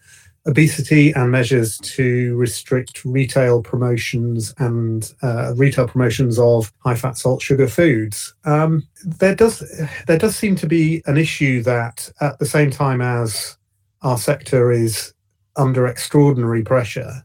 obesity 0.48 1.12
and 1.12 1.32
measures 1.32 1.78
to 1.80 2.36
restrict 2.36 3.06
retail 3.06 3.62
promotions 3.62 4.54
and 4.58 5.14
uh, 5.22 5.54
retail 5.56 5.88
promotions 5.88 6.40
of 6.40 6.72
high 6.80 6.96
fat, 6.96 7.18
salt, 7.18 7.42
sugar 7.42 7.68
foods. 7.68 8.34
Um, 8.46 8.88
there 9.04 9.36
does 9.36 9.60
there 10.08 10.18
does 10.18 10.36
seem 10.36 10.56
to 10.58 10.68
be 10.68 11.04
an 11.06 11.18
issue 11.18 11.62
that 11.64 12.10
at 12.22 12.40
the 12.40 12.46
same 12.46 12.72
time 12.72 13.02
as 13.02 13.58
our 14.02 14.18
sector 14.18 14.72
is 14.72 15.14
under 15.58 15.86
extraordinary 15.86 16.64
pressure, 16.64 17.24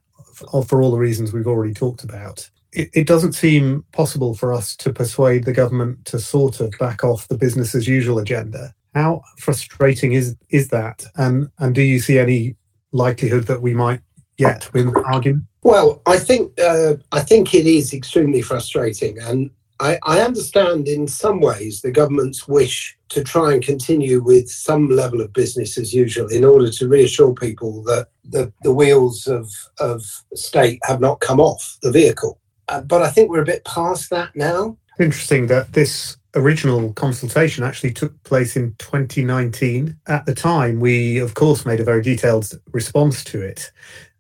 for 0.63 0.83
all 0.83 0.91
the 0.91 0.99
reasons 0.99 1.33
we've 1.33 1.47
already 1.47 1.75
talked 1.75 2.05
about. 2.05 2.49
It, 2.73 2.91
it 2.93 3.07
doesn't 3.07 3.33
seem 3.33 3.85
possible 3.93 4.35
for 4.35 4.53
us 4.53 4.77
to 4.77 4.93
persuade 4.93 5.45
the 5.45 5.53
government 5.53 6.05
to 6.07 6.19
sort 6.19 6.61
of 6.61 6.73
back 6.79 7.05
off 7.05 7.29
the 7.29 7.39
business 7.39 7.75
as 7.75 7.89
usual 7.89 8.19
agenda. 8.19 8.75
How 8.95 9.23
frustrating 9.39 10.13
is 10.13 10.37
is 10.51 10.69
that? 10.69 11.05
And 11.17 11.51
and 11.59 11.75
do 11.75 11.83
you 11.83 12.01
see 12.01 12.19
any 12.19 12.57
likelihood 12.93 13.45
that 13.45 13.63
we 13.63 13.75
might 13.75 14.01
yet 14.39 14.73
win 14.73 14.93
the 14.93 15.03
argument? 15.03 15.45
Well, 15.63 16.01
I 16.07 16.19
think 16.19 16.59
uh, 16.61 16.95
I 17.13 17.21
think 17.21 17.55
it 17.55 17.67
is 17.67 17.93
extremely 17.93 18.43
frustrating, 18.43 19.19
and 19.19 19.51
I, 19.81 19.99
I, 20.05 20.21
understand 20.21 20.89
in 20.89 21.07
some 21.07 21.41
ways 21.41 21.83
the 21.83 21.91
government's 21.91 22.49
wish 22.49 22.97
to 23.11 23.23
try 23.23 23.53
and 23.53 23.63
continue 23.63 24.23
with 24.23 24.49
some 24.51 24.89
level 24.89 25.21
of 25.21 25.33
business 25.33 25.77
as 25.77 25.93
usual 25.93 26.29
in 26.29 26.45
order 26.45 26.71
to 26.71 26.89
reassure 26.89 27.35
people 27.35 27.83
that 27.85 28.09
the, 28.25 28.53
the 28.63 28.73
wheels 28.73 29.27
of, 29.27 29.51
of 29.79 30.03
state 30.35 30.81
have 30.85 31.01
not 31.01 31.21
come 31.21 31.41
off 31.41 31.77
the 31.83 31.93
vehicle. 31.93 32.39
Uh, 32.69 32.81
but 32.81 33.03
I 33.03 33.11
think 33.11 33.31
we're 33.31 33.43
a 33.43 33.47
bit 33.47 33.65
past 33.65 34.11
that 34.11 34.35
now. 34.35 34.77
Interesting 34.99 35.47
that 35.49 35.75
this 35.75 36.17
original 36.35 36.93
consultation 36.95 37.65
actually 37.65 37.93
took 37.93 38.23
place 38.25 38.57
in 38.57 38.75
2019. 38.79 39.97
At 40.07 40.27
the 40.27 40.35
time, 40.35 40.81
we, 40.81 41.19
of 41.19 41.35
course, 41.35 41.67
made 41.67 41.81
a 41.81 41.85
very 41.85 42.03
detailed 42.03 42.51
response 42.73 43.25
to 43.25 43.43
it. 43.43 43.71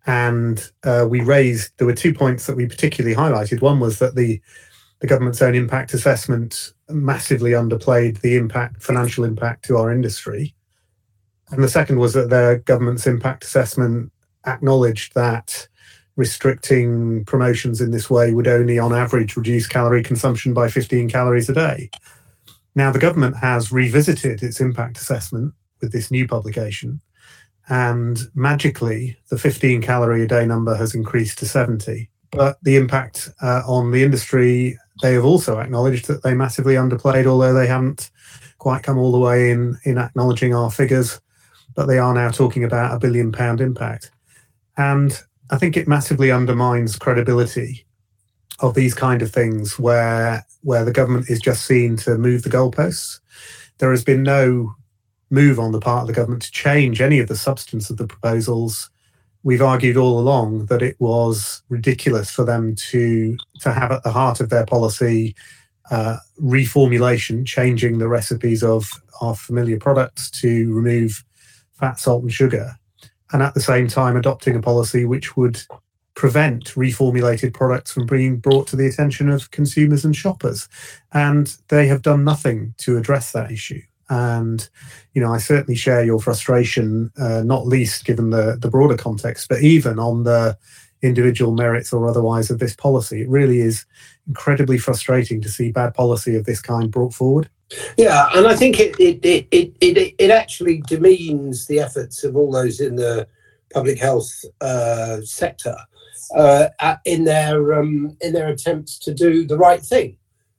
And 0.06 0.70
uh, 0.84 1.06
we 1.08 1.20
raised, 1.20 1.72
there 1.78 1.86
were 1.86 1.94
two 1.94 2.14
points 2.14 2.46
that 2.46 2.56
we 2.56 2.66
particularly 2.66 3.16
highlighted. 3.16 3.60
One 3.60 3.80
was 3.80 3.98
that 3.98 4.14
the 4.14 4.40
the 5.00 5.06
government's 5.06 5.42
own 5.42 5.54
impact 5.54 5.92
assessment 5.94 6.72
massively 6.88 7.50
underplayed 7.50 8.20
the 8.20 8.36
impact, 8.36 8.82
financial 8.82 9.24
impact 9.24 9.64
to 9.66 9.76
our 9.76 9.92
industry. 9.92 10.54
And 11.50 11.62
the 11.62 11.68
second 11.68 11.98
was 11.98 12.14
that 12.14 12.30
their 12.30 12.58
government's 12.58 13.06
impact 13.06 13.44
assessment 13.44 14.12
acknowledged 14.46 15.14
that 15.14 15.68
restricting 16.16 17.24
promotions 17.26 17.80
in 17.80 17.90
this 17.90 18.08
way 18.08 18.32
would 18.32 18.48
only, 18.48 18.78
on 18.78 18.94
average, 18.94 19.36
reduce 19.36 19.66
calorie 19.66 20.02
consumption 20.02 20.54
by 20.54 20.68
15 20.68 21.10
calories 21.10 21.48
a 21.48 21.54
day. 21.54 21.90
Now, 22.74 22.90
the 22.90 22.98
government 22.98 23.36
has 23.36 23.70
revisited 23.70 24.42
its 24.42 24.60
impact 24.60 24.98
assessment 24.98 25.54
with 25.80 25.92
this 25.92 26.10
new 26.10 26.26
publication, 26.26 27.00
and 27.68 28.18
magically, 28.34 29.16
the 29.28 29.38
15 29.38 29.82
calorie 29.82 30.22
a 30.22 30.26
day 30.26 30.46
number 30.46 30.74
has 30.74 30.94
increased 30.94 31.38
to 31.38 31.46
70. 31.46 32.08
But 32.30 32.58
the 32.62 32.76
impact 32.76 33.30
uh, 33.42 33.62
on 33.66 33.90
the 33.90 34.02
industry, 34.02 34.78
they 35.02 35.14
have 35.14 35.24
also 35.24 35.58
acknowledged 35.58 36.06
that 36.08 36.22
they 36.22 36.34
massively 36.34 36.74
underplayed, 36.74 37.26
although 37.26 37.54
they 37.54 37.66
haven't 37.66 38.10
quite 38.58 38.82
come 38.82 38.98
all 38.98 39.12
the 39.12 39.18
way 39.18 39.50
in, 39.50 39.78
in 39.84 39.98
acknowledging 39.98 40.54
our 40.54 40.70
figures. 40.70 41.20
But 41.74 41.86
they 41.86 41.98
are 41.98 42.14
now 42.14 42.30
talking 42.30 42.64
about 42.64 42.94
a 42.94 42.98
billion 42.98 43.32
pound 43.32 43.60
impact. 43.60 44.10
And 44.76 45.18
I 45.50 45.58
think 45.58 45.76
it 45.76 45.88
massively 45.88 46.30
undermines 46.30 46.96
credibility 46.96 47.86
of 48.60 48.74
these 48.74 48.94
kind 48.94 49.22
of 49.22 49.30
things 49.30 49.78
where 49.78 50.44
where 50.62 50.84
the 50.84 50.92
government 50.92 51.30
is 51.30 51.40
just 51.40 51.64
seen 51.64 51.96
to 51.98 52.18
move 52.18 52.42
the 52.42 52.50
goalposts. 52.50 53.20
There 53.78 53.90
has 53.90 54.02
been 54.02 54.22
no 54.22 54.74
move 55.30 55.60
on 55.60 55.72
the 55.72 55.80
part 55.80 56.02
of 56.02 56.06
the 56.06 56.12
government 56.12 56.42
to 56.42 56.50
change 56.50 57.00
any 57.00 57.18
of 57.20 57.28
the 57.28 57.36
substance 57.36 57.90
of 57.90 57.98
the 57.98 58.06
proposals. 58.06 58.90
We've 59.46 59.62
argued 59.62 59.96
all 59.96 60.18
along 60.18 60.66
that 60.66 60.82
it 60.82 60.96
was 60.98 61.62
ridiculous 61.68 62.30
for 62.30 62.44
them 62.44 62.74
to 62.90 63.36
to 63.60 63.72
have 63.72 63.92
at 63.92 64.02
the 64.02 64.10
heart 64.10 64.40
of 64.40 64.50
their 64.50 64.66
policy 64.66 65.36
uh, 65.90 66.16
reformulation, 66.42 67.46
changing 67.46 67.98
the 67.98 68.08
recipes 68.08 68.62
of 68.64 68.90
our 69.20 69.36
familiar 69.36 69.78
products 69.78 70.30
to 70.42 70.74
remove 70.74 71.24
fat, 71.78 72.00
salt, 72.00 72.22
and 72.22 72.32
sugar 72.32 72.76
and 73.32 73.42
at 73.42 73.54
the 73.54 73.60
same 73.60 73.88
time 73.88 74.16
adopting 74.16 74.56
a 74.56 74.62
policy 74.62 75.04
which 75.04 75.36
would 75.36 75.60
prevent 76.14 76.64
reformulated 76.74 77.52
products 77.52 77.92
from 77.92 78.06
being 78.06 78.38
brought 78.38 78.66
to 78.68 78.76
the 78.76 78.86
attention 78.86 79.28
of 79.28 79.50
consumers 79.50 80.04
and 80.04 80.16
shoppers. 80.16 80.68
And 81.12 81.54
they 81.68 81.86
have 81.88 82.02
done 82.02 82.24
nothing 82.24 82.74
to 82.78 82.96
address 82.96 83.32
that 83.32 83.50
issue. 83.50 83.82
And, 84.08 84.68
you 85.14 85.20
know, 85.20 85.32
I 85.32 85.38
certainly 85.38 85.76
share 85.76 86.04
your 86.04 86.20
frustration, 86.20 87.10
uh, 87.18 87.42
not 87.42 87.66
least 87.66 88.04
given 88.04 88.30
the, 88.30 88.56
the 88.60 88.70
broader 88.70 88.96
context, 88.96 89.48
but 89.48 89.62
even 89.62 89.98
on 89.98 90.24
the 90.24 90.56
individual 91.02 91.52
merits 91.52 91.92
or 91.92 92.08
otherwise 92.08 92.50
of 92.50 92.58
this 92.58 92.74
policy. 92.74 93.22
It 93.22 93.28
really 93.28 93.60
is 93.60 93.84
incredibly 94.26 94.78
frustrating 94.78 95.40
to 95.42 95.48
see 95.48 95.70
bad 95.70 95.94
policy 95.94 96.36
of 96.36 96.44
this 96.44 96.60
kind 96.60 96.90
brought 96.90 97.14
forward. 97.14 97.48
Yeah, 97.96 98.28
and 98.34 98.46
I 98.46 98.54
think 98.54 98.78
it 98.78 98.94
it, 99.00 99.24
it, 99.24 99.76
it, 99.80 100.14
it, 100.18 100.30
actually 100.30 100.82
demeans 100.86 101.66
the 101.66 101.80
efforts 101.80 102.22
of 102.22 102.36
all 102.36 102.52
those 102.52 102.80
in 102.80 102.94
the 102.94 103.26
public 103.72 103.98
health 103.98 104.44
uh, 104.60 105.20
sector 105.22 105.76
uh, 106.36 106.68
in 107.04 107.24
their 107.24 107.74
um, 107.74 108.16
in 108.20 108.32
their 108.32 108.48
attempts 108.48 108.98
to 109.00 109.12
do 109.12 109.44
the 109.44 109.58
right 109.58 109.82
thing, 109.82 110.16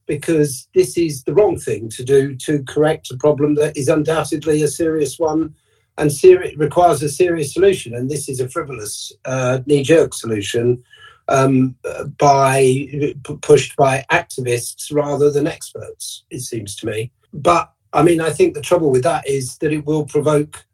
because 0.08 0.67
this 0.74 0.98
is 0.98 1.24
the 1.24 1.34
wrong 1.34 1.60
thing 1.60 1.89
to 1.89 2.04
do 2.04 2.36
to 2.36 2.63
correct 2.63 3.12
a 3.12 3.17
problem 3.17 3.56
that 3.56 3.78
is 3.78 3.89
undoubtedly 3.89 4.63
a 4.63 4.67
serious 4.67 5.20
one 5.20 5.54
and 5.98 6.12
seri- 6.12 6.56
requires 6.56 7.04
a 7.04 7.10
serious 7.10 7.54
solution. 7.54 7.93
And 7.93 8.10
this 8.10 8.30
is 8.30 8.39
a 8.39 8.50
frivolous 8.50 9.12
uh, 9.26 9.60
knee 9.65 9.84
jerk 9.84 10.13
solution 10.13 10.84
um, 11.28 11.76
by 12.17 13.13
pushed 13.41 13.76
by 13.76 14.06
activists 14.12 14.93
rather 14.93 15.30
than 15.30 15.48
experts. 15.48 16.24
It 16.30 16.41
seems 16.41 16.76
to 16.78 16.86
me. 16.86 17.12
But 17.34 17.72
I 17.93 18.04
mean, 18.04 18.22
I 18.22 18.30
think 18.32 18.54
the 18.54 18.62
trouble 18.62 18.91
with 18.91 19.04
that 19.04 19.28
is 19.28 19.58
that 19.58 19.74
it 19.74 19.86
will 19.86 20.06
provoke 20.06 20.65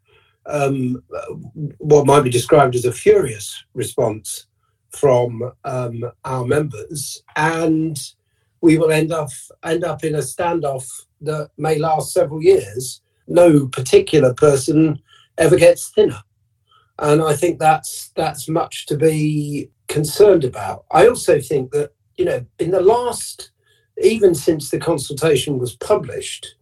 um, 0.46 1.02
what 1.78 2.06
might 2.06 2.22
be 2.22 2.30
described 2.30 2.74
as 2.74 2.84
a 2.84 2.92
furious 2.92 3.64
response 3.72 4.46
from 4.90 5.52
um, 5.64 6.04
our 6.24 6.44
members, 6.44 7.22
and 7.34 7.98
we 8.64 8.78
will 8.78 8.90
end 8.90 9.12
up 9.12 9.28
end 9.62 9.84
up 9.84 10.02
in 10.04 10.14
a 10.14 10.26
standoff 10.32 10.86
that 11.20 11.50
may 11.58 11.78
last 11.78 12.14
several 12.14 12.42
years. 12.42 13.02
No 13.28 13.66
particular 13.66 14.32
person 14.32 15.02
ever 15.36 15.56
gets 15.56 15.90
thinner, 15.90 16.22
and 16.98 17.20
I 17.20 17.34
think 17.36 17.58
that's 17.58 18.10
that's 18.16 18.48
much 18.48 18.86
to 18.86 18.96
be 18.96 19.68
concerned 19.88 20.44
about. 20.44 20.86
I 20.90 21.06
also 21.06 21.40
think 21.40 21.72
that, 21.72 21.90
you 22.16 22.24
know, 22.24 22.46
in 22.58 22.70
the 22.70 22.80
last, 22.80 23.50
even 24.02 24.34
since 24.34 24.70
the 24.70 24.78
consultation 24.78 25.58
was 25.58 25.76
published, 25.76 26.56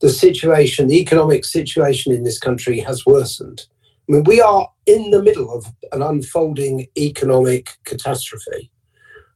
the 0.00 0.10
situation, 0.10 0.88
the 0.88 1.00
economic 1.00 1.46
situation 1.46 2.12
in 2.12 2.22
this 2.22 2.38
country 2.38 2.80
has 2.80 3.06
worsened. 3.06 3.66
I 4.06 4.12
mean, 4.12 4.24
we 4.24 4.42
are 4.42 4.68
in 4.84 5.10
the 5.10 5.22
middle 5.22 5.50
of 5.50 5.72
an 5.92 6.02
unfolding 6.02 6.86
economic 6.98 7.70
catastrophe. 7.84 8.70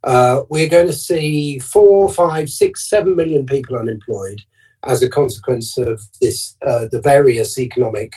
Uh, 0.04 0.42
we're 0.48 0.68
going 0.68 0.86
to 0.86 0.92
see 0.92 1.58
four, 1.58 2.10
five, 2.12 2.48
six, 2.48 2.88
seven 2.88 3.16
million 3.16 3.46
people 3.46 3.76
unemployed 3.76 4.42
as 4.84 5.02
a 5.02 5.08
consequence 5.08 5.76
of 5.76 6.00
this, 6.20 6.56
uh, 6.66 6.86
the 6.90 7.00
various 7.00 7.58
economic 7.58 8.14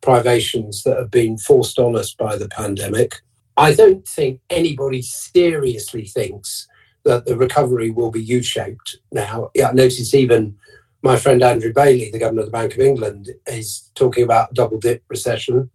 privations 0.00 0.82
that 0.82 0.96
have 0.96 1.10
been 1.10 1.38
forced 1.38 1.78
on 1.78 1.94
us 1.94 2.14
by 2.14 2.36
the 2.36 2.48
pandemic. 2.48 3.20
I 3.56 3.74
don't 3.74 4.06
think 4.08 4.40
anybody 4.48 5.02
seriously 5.02 6.06
thinks 6.06 6.66
that 7.04 7.26
the 7.26 7.36
recovery 7.36 7.90
will 7.90 8.10
be 8.10 8.22
U-shaped 8.22 8.98
now. 9.12 9.50
Yeah, 9.54 9.68
I 9.68 9.72
notice 9.72 10.14
even 10.14 10.56
my 11.02 11.16
friend 11.16 11.42
Andrew 11.42 11.72
Bailey, 11.72 12.10
the 12.10 12.18
governor 12.18 12.40
of 12.40 12.46
the 12.46 12.52
Bank 12.52 12.74
of 12.74 12.80
England, 12.80 13.30
is 13.46 13.90
talking 13.94 14.24
about 14.24 14.54
double 14.54 14.78
dip 14.78 15.02
recession. 15.08 15.70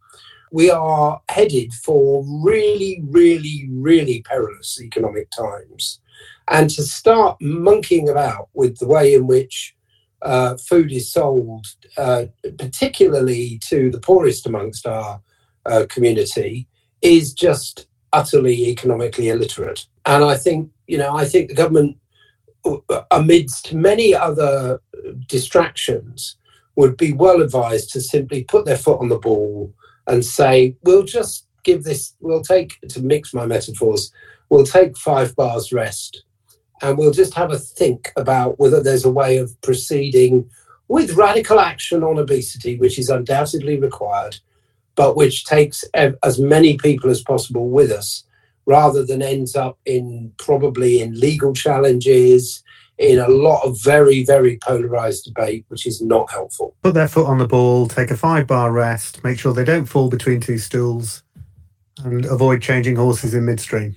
We 0.52 0.72
are 0.72 1.22
headed 1.30 1.74
for 1.74 2.24
really, 2.44 3.02
really, 3.04 3.68
really 3.72 4.22
perilous 4.22 4.80
economic 4.82 5.30
times. 5.32 6.00
And 6.48 6.70
to 6.72 6.84
start 6.84 7.38
monkeying 7.42 8.10
about 8.10 8.50
with 8.54 8.78
the 8.78 8.88
way 8.88 9.14
in 9.14 9.28
which 9.28 9.76
uh, 10.22 10.58
food 10.58 10.92
is 10.92 11.12
sold, 11.12 11.66
uh, 11.98 12.26
particularly 12.58 13.60
to 13.60 13.92
the 13.92 14.00
poorest 14.00 14.46
amongst 14.46 14.88
our 14.88 15.22
uh, 15.66 15.86
community, 15.90 16.68
is 17.02 17.34
just 17.34 17.88
utterly 18.14 18.70
economically 18.70 19.30
illiterate. 19.30 19.86
And 20.06 20.24
I 20.24 20.38
think, 20.38 20.72
you 20.88 20.98
know, 20.98 21.16
I 21.16 21.26
think 21.26 21.50
the 21.50 21.56
government, 21.56 21.98
amidst 23.12 23.74
many 23.74 24.16
other 24.16 24.80
distractions, 25.28 26.38
would 26.76 26.98
be 26.98 27.14
well 27.14 27.42
advised 27.42 27.92
to 27.92 28.02
simply 28.02 28.44
put 28.44 28.66
their 28.66 28.78
foot 28.78 29.00
on 29.00 29.10
the 29.10 29.20
ball 29.20 29.74
and 30.08 30.24
say, 30.24 30.76
we'll 30.84 31.04
just 31.04 31.48
give 31.64 31.84
this, 31.84 32.14
we'll 32.20 32.42
take, 32.42 32.80
to 32.90 33.02
mix 33.02 33.34
my 33.34 33.46
metaphors, 33.46 34.12
we'll 34.50 34.66
take 34.66 34.98
five 34.98 35.36
bars 35.36 35.72
rest 35.72 36.24
and 36.82 36.98
we'll 36.98 37.12
just 37.12 37.34
have 37.34 37.52
a 37.52 37.58
think 37.58 38.12
about 38.16 38.60
whether 38.60 38.82
there's 38.82 39.06
a 39.06 39.12
way 39.12 39.38
of 39.38 39.60
proceeding 39.62 40.50
with 40.88 41.16
radical 41.16 41.60
action 41.60 42.04
on 42.04 42.20
obesity, 42.20 42.78
which 42.78 43.00
is 43.00 43.10
undoubtedly 43.10 43.80
required, 43.80 44.38
but 44.96 45.16
which 45.16 45.46
takes 45.46 45.84
as 45.94 46.40
many 46.40 46.78
people 46.78 47.10
as 47.10 47.22
possible 47.22 47.70
with 47.70 47.92
us 47.92 48.24
rather 48.66 49.06
than 49.06 49.22
ends 49.22 49.56
up 49.56 49.78
in 49.86 50.32
probably 50.38 51.02
in 51.02 51.20
legal 51.20 51.54
challenges 51.54 52.64
in 52.98 53.20
a 53.20 53.28
lot 53.28 53.62
of 53.64 53.82
very 53.82 54.24
very 54.24 54.58
polarized 54.58 55.26
debate 55.26 55.66
which 55.68 55.86
is 55.86 56.02
not 56.02 56.32
helpful. 56.32 56.76
Put 56.82 56.94
their 56.94 57.08
foot 57.08 57.28
on 57.28 57.38
the 57.38 57.48
ball 57.48 57.88
take 57.88 58.12
a 58.12 58.18
five 58.18 58.48
bar 58.48 58.72
rest 58.72 59.24
make 59.24 59.40
sure 59.40 59.54
they 59.54 59.66
don't 59.66 59.86
fall 59.86 60.10
between 60.10 60.40
two 60.40 60.58
stools 60.58 61.24
and 62.04 62.26
avoid 62.26 62.62
changing 62.62 62.96
horses 62.96 63.34
in 63.34 63.46
midstream. 63.46 63.96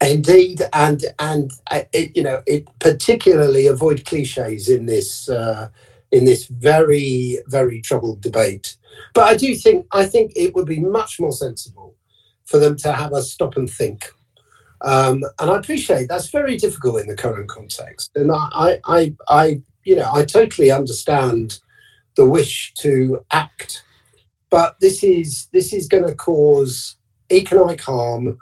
Indeed 0.00 0.62
and 0.72 1.04
and 1.18 1.50
uh, 1.70 1.82
it, 1.92 2.16
you 2.16 2.22
know 2.22 2.42
it 2.46 2.66
particularly 2.78 3.66
avoid 3.66 4.04
cliches 4.04 4.68
in 4.68 4.86
this 4.86 5.28
uh, 5.28 5.68
in 6.12 6.24
this 6.24 6.46
very 6.46 7.38
very 7.46 7.80
troubled 7.80 8.20
debate. 8.20 8.76
But 9.14 9.24
I 9.24 9.36
do 9.36 9.54
think 9.54 9.86
I 9.92 10.06
think 10.06 10.32
it 10.36 10.54
would 10.54 10.66
be 10.66 10.80
much 10.80 11.18
more 11.18 11.32
sensible 11.32 11.96
for 12.44 12.58
them 12.58 12.76
to 12.78 12.92
have 12.92 13.12
a 13.12 13.22
stop 13.22 13.56
and 13.56 13.70
think. 13.70 14.10
Um, 14.82 15.24
and 15.40 15.50
I 15.50 15.56
appreciate 15.56 16.08
that's 16.08 16.30
very 16.30 16.56
difficult 16.56 17.00
in 17.00 17.08
the 17.08 17.16
current 17.16 17.48
context. 17.48 18.10
And 18.14 18.30
I, 18.32 18.80
I, 18.84 19.14
I, 19.28 19.62
you 19.84 19.96
know, 19.96 20.10
I 20.12 20.24
totally 20.24 20.70
understand 20.70 21.60
the 22.16 22.26
wish 22.26 22.74
to 22.74 23.24
act, 23.30 23.84
but 24.50 24.76
this 24.80 25.02
is 25.02 25.48
this 25.52 25.72
is 25.72 25.88
going 25.88 26.06
to 26.06 26.14
cause 26.14 26.96
economic 27.30 27.80
harm, 27.80 28.38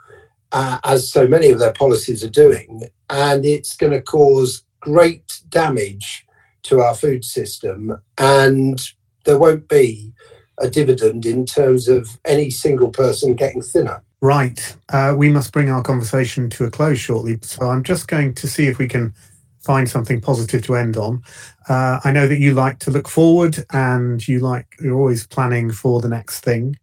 uh, 0.51 0.79
as 0.83 1.11
so 1.11 1.27
many 1.27 1.49
of 1.49 1.59
their 1.59 1.73
policies 1.73 2.23
are 2.23 2.29
doing, 2.29 2.83
and 3.09 3.45
it's 3.45 3.75
going 3.75 3.91
to 3.91 4.01
cause 4.01 4.63
great 4.79 5.41
damage 5.49 6.25
to 6.63 6.81
our 6.81 6.95
food 6.95 7.23
system. 7.23 8.01
And 8.17 8.81
there 9.25 9.37
won't 9.37 9.67
be 9.67 10.13
a 10.59 10.69
dividend 10.69 11.25
in 11.25 11.45
terms 11.45 11.87
of 11.87 12.19
any 12.25 12.49
single 12.49 12.89
person 12.89 13.35
getting 13.35 13.61
thinner. 13.61 14.03
Right. 14.21 14.75
Uh, 14.89 15.13
we 15.15 15.29
must 15.29 15.53
bring 15.53 15.69
our 15.69 15.83
conversation 15.83 16.49
to 16.51 16.65
a 16.65 16.71
close 16.71 16.99
shortly. 16.99 17.37
So 17.41 17.67
I'm 17.69 17.83
just 17.83 18.07
going 18.07 18.33
to 18.35 18.47
see 18.47 18.67
if 18.67 18.79
we 18.79 18.87
can 18.87 19.13
find 19.59 19.87
something 19.89 20.21
positive 20.21 20.65
to 20.65 20.75
end 20.75 20.97
on. 20.97 21.21
Uh, 21.69 21.99
I 22.03 22.11
know 22.11 22.27
that 22.27 22.39
you 22.39 22.53
like 22.53 22.79
to 22.79 22.91
look 22.91 23.07
forward 23.07 23.63
and 23.71 24.25
you 24.27 24.39
like 24.39 24.65
you're 24.79 24.97
always 24.97 25.27
planning 25.27 25.71
for 25.71 26.01
the 26.01 26.07
next 26.07 26.39
thing. 26.39 26.77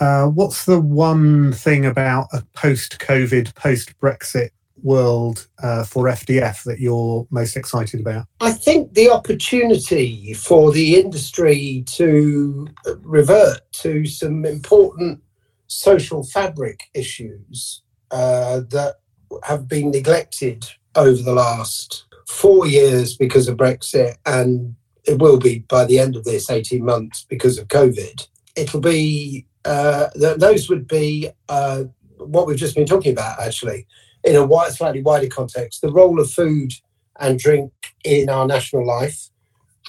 Uh, 0.00 0.26
what's 0.26 0.64
the 0.64 0.80
one 0.80 1.52
thing 1.52 1.86
about 1.86 2.26
a 2.32 2.42
post-COVID, 2.54 3.54
post-Brexit 3.54 4.50
world 4.82 5.46
uh, 5.62 5.84
for 5.84 6.04
FDF 6.04 6.64
that 6.64 6.80
you're 6.80 7.26
most 7.30 7.56
excited 7.56 8.00
about? 8.00 8.26
I 8.40 8.52
think 8.52 8.94
the 8.94 9.10
opportunity 9.10 10.34
for 10.34 10.72
the 10.72 10.96
industry 10.96 11.84
to 11.86 12.68
revert 13.02 13.60
to 13.74 14.04
some 14.04 14.44
important 14.44 15.22
social 15.66 16.22
fabric 16.22 16.84
issues 16.94 17.82
uh, 18.10 18.60
that 18.70 18.96
have 19.42 19.68
been 19.68 19.90
neglected 19.90 20.64
over 20.94 21.20
the 21.22 21.32
last 21.32 22.04
four 22.28 22.66
years 22.66 23.16
because 23.16 23.48
of 23.48 23.56
Brexit, 23.56 24.16
and 24.26 24.74
it 25.04 25.18
will 25.18 25.38
be 25.38 25.60
by 25.60 25.84
the 25.84 25.98
end 25.98 26.16
of 26.16 26.24
this 26.24 26.50
18 26.50 26.84
months 26.84 27.26
because 27.28 27.58
of 27.58 27.68
COVID. 27.68 28.26
It'll 28.56 28.80
be, 28.80 29.46
uh, 29.64 30.08
th- 30.10 30.38
those 30.38 30.68
would 30.68 30.86
be 30.86 31.30
uh, 31.48 31.84
what 32.18 32.46
we've 32.46 32.56
just 32.56 32.76
been 32.76 32.86
talking 32.86 33.12
about, 33.12 33.40
actually, 33.40 33.86
in 34.22 34.36
a 34.36 34.44
wide, 34.44 34.72
slightly 34.72 35.02
wider 35.02 35.28
context 35.28 35.80
the 35.80 35.92
role 35.92 36.20
of 36.20 36.30
food 36.30 36.72
and 37.20 37.38
drink 37.38 37.72
in 38.04 38.28
our 38.28 38.46
national 38.46 38.86
life. 38.86 39.30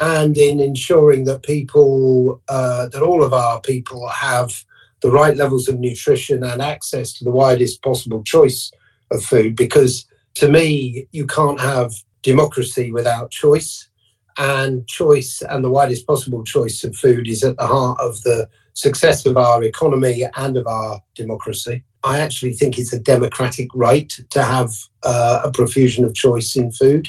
And 0.01 0.37
in 0.37 0.59
ensuring 0.59 1.23
that 1.23 1.43
people, 1.43 2.41
uh, 2.49 2.89
that 2.89 3.01
all 3.01 3.23
of 3.23 3.33
our 3.33 3.61
people 3.61 4.09
have 4.09 4.65
the 5.05 5.11
right 5.11 5.37
levels 5.37 5.67
of 5.69 5.79
nutrition 5.79 6.43
and 6.43 6.59
access 6.63 7.13
to 7.13 7.23
the 7.23 7.35
widest 7.41 7.83
possible 7.83 8.23
choice 8.23 8.71
of 9.11 9.23
food, 9.23 9.55
because 9.55 9.93
to 10.33 10.49
me, 10.49 11.07
you 11.11 11.27
can't 11.27 11.61
have 11.61 11.93
democracy 12.23 12.91
without 12.91 13.29
choice. 13.29 13.87
And 14.37 14.85
choice 14.87 15.43
and 15.47 15.63
the 15.63 15.69
widest 15.69 16.07
possible 16.07 16.43
choice 16.43 16.83
of 16.83 16.95
food 16.95 17.27
is 17.27 17.43
at 17.43 17.55
the 17.57 17.67
heart 17.67 17.99
of 18.01 18.13
the 18.23 18.49
success 18.73 19.25
of 19.27 19.37
our 19.37 19.63
economy 19.63 20.25
and 20.35 20.57
of 20.57 20.65
our 20.65 20.99
democracy. 21.13 21.83
I 22.03 22.19
actually 22.19 22.53
think 22.53 22.77
it's 22.77 22.91
a 22.91 22.99
democratic 22.99 23.69
right 23.75 24.11
to 24.31 24.41
have 24.43 24.71
uh, 25.03 25.41
a 25.45 25.51
profusion 25.51 26.03
of 26.03 26.15
choice 26.15 26.55
in 26.55 26.71
food. 26.71 27.07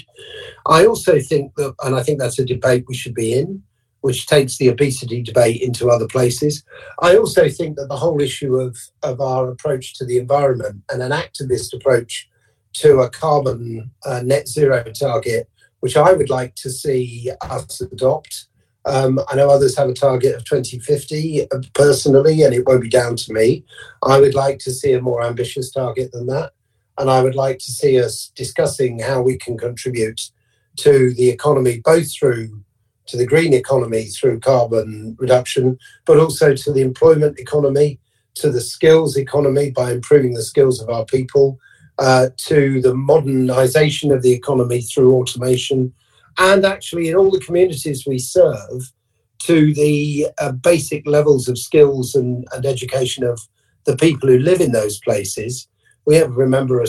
I 0.66 0.84
also 0.84 1.18
think 1.18 1.54
that, 1.56 1.74
and 1.82 1.96
I 1.96 2.02
think 2.02 2.18
that's 2.18 2.38
a 2.38 2.44
debate 2.44 2.84
we 2.88 2.94
should 2.94 3.14
be 3.14 3.32
in, 3.32 3.62
which 4.06 4.28
takes 4.28 4.56
the 4.56 4.68
obesity 4.68 5.20
debate 5.20 5.60
into 5.60 5.90
other 5.90 6.06
places. 6.06 6.62
I 7.02 7.16
also 7.16 7.48
think 7.48 7.74
that 7.74 7.88
the 7.88 7.96
whole 7.96 8.20
issue 8.20 8.54
of, 8.54 8.78
of 9.02 9.20
our 9.20 9.50
approach 9.50 9.94
to 9.94 10.04
the 10.04 10.18
environment 10.18 10.84
and 10.92 11.02
an 11.02 11.10
activist 11.10 11.74
approach 11.74 12.28
to 12.74 13.00
a 13.00 13.10
carbon 13.10 13.90
uh, 14.04 14.22
net 14.24 14.46
zero 14.46 14.84
target, 14.84 15.50
which 15.80 15.96
I 15.96 16.12
would 16.12 16.30
like 16.30 16.54
to 16.54 16.70
see 16.70 17.32
us 17.40 17.80
adopt. 17.80 18.46
Um, 18.84 19.18
I 19.28 19.34
know 19.34 19.50
others 19.50 19.76
have 19.76 19.88
a 19.88 19.92
target 19.92 20.36
of 20.36 20.44
2050 20.44 21.50
uh, 21.50 21.58
personally, 21.74 22.44
and 22.44 22.54
it 22.54 22.64
won't 22.64 22.82
be 22.82 22.88
down 22.88 23.16
to 23.16 23.32
me. 23.32 23.64
I 24.04 24.20
would 24.20 24.36
like 24.36 24.60
to 24.60 24.72
see 24.72 24.92
a 24.92 25.02
more 25.02 25.24
ambitious 25.24 25.72
target 25.72 26.12
than 26.12 26.28
that. 26.28 26.52
And 26.96 27.10
I 27.10 27.24
would 27.24 27.34
like 27.34 27.58
to 27.58 27.72
see 27.72 28.00
us 28.00 28.30
discussing 28.36 29.00
how 29.00 29.20
we 29.20 29.36
can 29.36 29.58
contribute 29.58 30.30
to 30.76 31.12
the 31.14 31.28
economy, 31.28 31.80
both 31.84 32.14
through 32.14 32.62
to 33.06 33.16
the 33.16 33.26
green 33.26 33.52
economy 33.52 34.04
through 34.06 34.40
carbon 34.40 35.16
reduction, 35.18 35.78
but 36.04 36.18
also 36.18 36.54
to 36.54 36.72
the 36.72 36.82
employment 36.82 37.38
economy, 37.38 38.00
to 38.34 38.50
the 38.50 38.60
skills 38.60 39.16
economy 39.16 39.70
by 39.70 39.92
improving 39.92 40.34
the 40.34 40.42
skills 40.42 40.80
of 40.80 40.88
our 40.88 41.04
people, 41.04 41.58
uh, 41.98 42.28
to 42.36 42.80
the 42.82 42.94
modernization 42.94 44.12
of 44.12 44.22
the 44.22 44.32
economy 44.32 44.82
through 44.82 45.14
automation, 45.14 45.92
and 46.38 46.64
actually 46.64 47.08
in 47.08 47.16
all 47.16 47.30
the 47.30 47.40
communities 47.40 48.06
we 48.06 48.18
serve, 48.18 48.92
to 49.38 49.72
the 49.74 50.26
uh, 50.38 50.52
basic 50.52 51.06
levels 51.06 51.48
of 51.48 51.58
skills 51.58 52.14
and, 52.14 52.46
and, 52.52 52.66
education 52.66 53.22
of 53.22 53.38
the 53.84 53.96
people 53.96 54.28
who 54.28 54.38
live 54.38 54.60
in 54.60 54.72
those 54.72 54.98
places. 55.00 55.68
We 56.06 56.16
have 56.16 56.36
remember 56.36 56.82
a, 56.82 56.86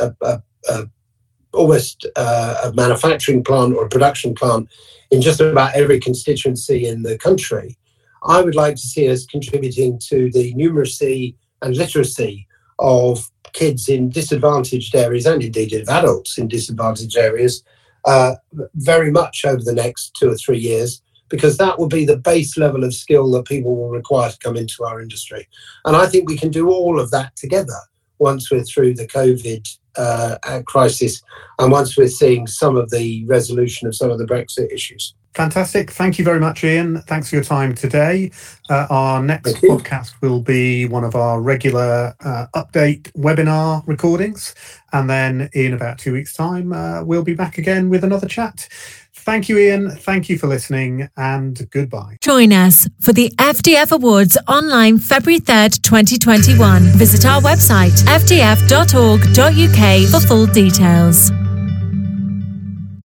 a, 0.00 0.14
a, 0.22 0.42
a 0.68 0.86
almost 1.52 2.06
uh, 2.16 2.60
a 2.64 2.72
manufacturing 2.72 3.44
plant 3.44 3.74
or 3.74 3.84
a 3.84 3.88
production 3.88 4.34
plant 4.34 4.68
in 5.10 5.20
just 5.20 5.40
about 5.40 5.74
every 5.74 6.00
constituency 6.00 6.86
in 6.86 7.02
the 7.02 7.18
country. 7.18 7.76
I 8.24 8.40
would 8.40 8.54
like 8.54 8.76
to 8.76 8.82
see 8.82 9.10
us 9.10 9.26
contributing 9.26 9.98
to 10.08 10.30
the 10.30 10.54
numeracy 10.54 11.34
and 11.60 11.76
literacy 11.76 12.46
of 12.78 13.30
kids 13.52 13.88
in 13.88 14.08
disadvantaged 14.08 14.94
areas 14.94 15.26
and 15.26 15.42
indeed 15.42 15.72
of 15.74 15.88
adults 15.88 16.38
in 16.38 16.48
disadvantaged 16.48 17.16
areas 17.16 17.62
uh, 18.04 18.34
very 18.74 19.10
much 19.10 19.44
over 19.44 19.62
the 19.62 19.74
next 19.74 20.14
two 20.18 20.30
or 20.30 20.36
three 20.36 20.58
years 20.58 21.02
because 21.28 21.56
that 21.56 21.78
will 21.78 21.88
be 21.88 22.04
the 22.04 22.16
base 22.16 22.58
level 22.58 22.84
of 22.84 22.94
skill 22.94 23.30
that 23.30 23.46
people 23.46 23.74
will 23.74 23.90
require 23.90 24.30
to 24.30 24.38
come 24.38 24.56
into 24.56 24.84
our 24.84 25.00
industry. 25.00 25.48
And 25.84 25.96
I 25.96 26.06
think 26.06 26.28
we 26.28 26.36
can 26.36 26.50
do 26.50 26.70
all 26.70 27.00
of 27.00 27.10
that 27.10 27.36
together 27.36 27.78
once 28.18 28.50
we're 28.50 28.64
through 28.64 28.94
the 28.94 29.06
COVID 29.06 29.66
uh, 29.96 30.62
crisis 30.66 31.22
and 31.58 31.70
once 31.70 31.96
we're 31.96 32.08
seeing 32.08 32.46
some 32.46 32.76
of 32.76 32.90
the 32.90 33.24
resolution 33.26 33.88
of 33.88 33.94
some 33.94 34.10
of 34.10 34.18
the 34.18 34.24
Brexit 34.24 34.72
issues. 34.72 35.14
Fantastic. 35.34 35.90
Thank 35.90 36.18
you 36.18 36.26
very 36.26 36.40
much, 36.40 36.62
Ian. 36.62 37.00
Thanks 37.02 37.30
for 37.30 37.36
your 37.36 37.44
time 37.44 37.74
today. 37.74 38.30
Uh, 38.68 38.86
our 38.90 39.22
next 39.22 39.54
podcast 39.62 40.12
will 40.20 40.42
be 40.42 40.84
one 40.84 41.04
of 41.04 41.14
our 41.14 41.40
regular 41.40 42.14
uh, 42.20 42.46
update 42.54 43.10
webinar 43.12 43.82
recordings. 43.86 44.54
And 44.92 45.08
then 45.08 45.48
in 45.54 45.72
about 45.72 45.98
two 45.98 46.12
weeks' 46.12 46.34
time, 46.34 46.74
uh, 46.74 47.02
we'll 47.02 47.24
be 47.24 47.34
back 47.34 47.56
again 47.56 47.88
with 47.88 48.04
another 48.04 48.28
chat. 48.28 48.68
Thank 49.24 49.48
you, 49.48 49.56
Ian. 49.58 49.90
Thank 49.90 50.28
you 50.28 50.36
for 50.36 50.48
listening 50.48 51.08
and 51.16 51.70
goodbye. 51.70 52.18
Join 52.20 52.52
us 52.52 52.88
for 53.00 53.12
the 53.12 53.30
FDF 53.38 53.92
Awards 53.92 54.36
online 54.48 54.98
February 54.98 55.40
3rd, 55.40 55.80
2021. 55.82 56.82
Visit 56.98 57.24
our 57.24 57.40
website, 57.40 58.02
fdf.org.uk 58.04 59.30
for 60.10 60.26
full 60.26 60.46
details. 60.46 61.41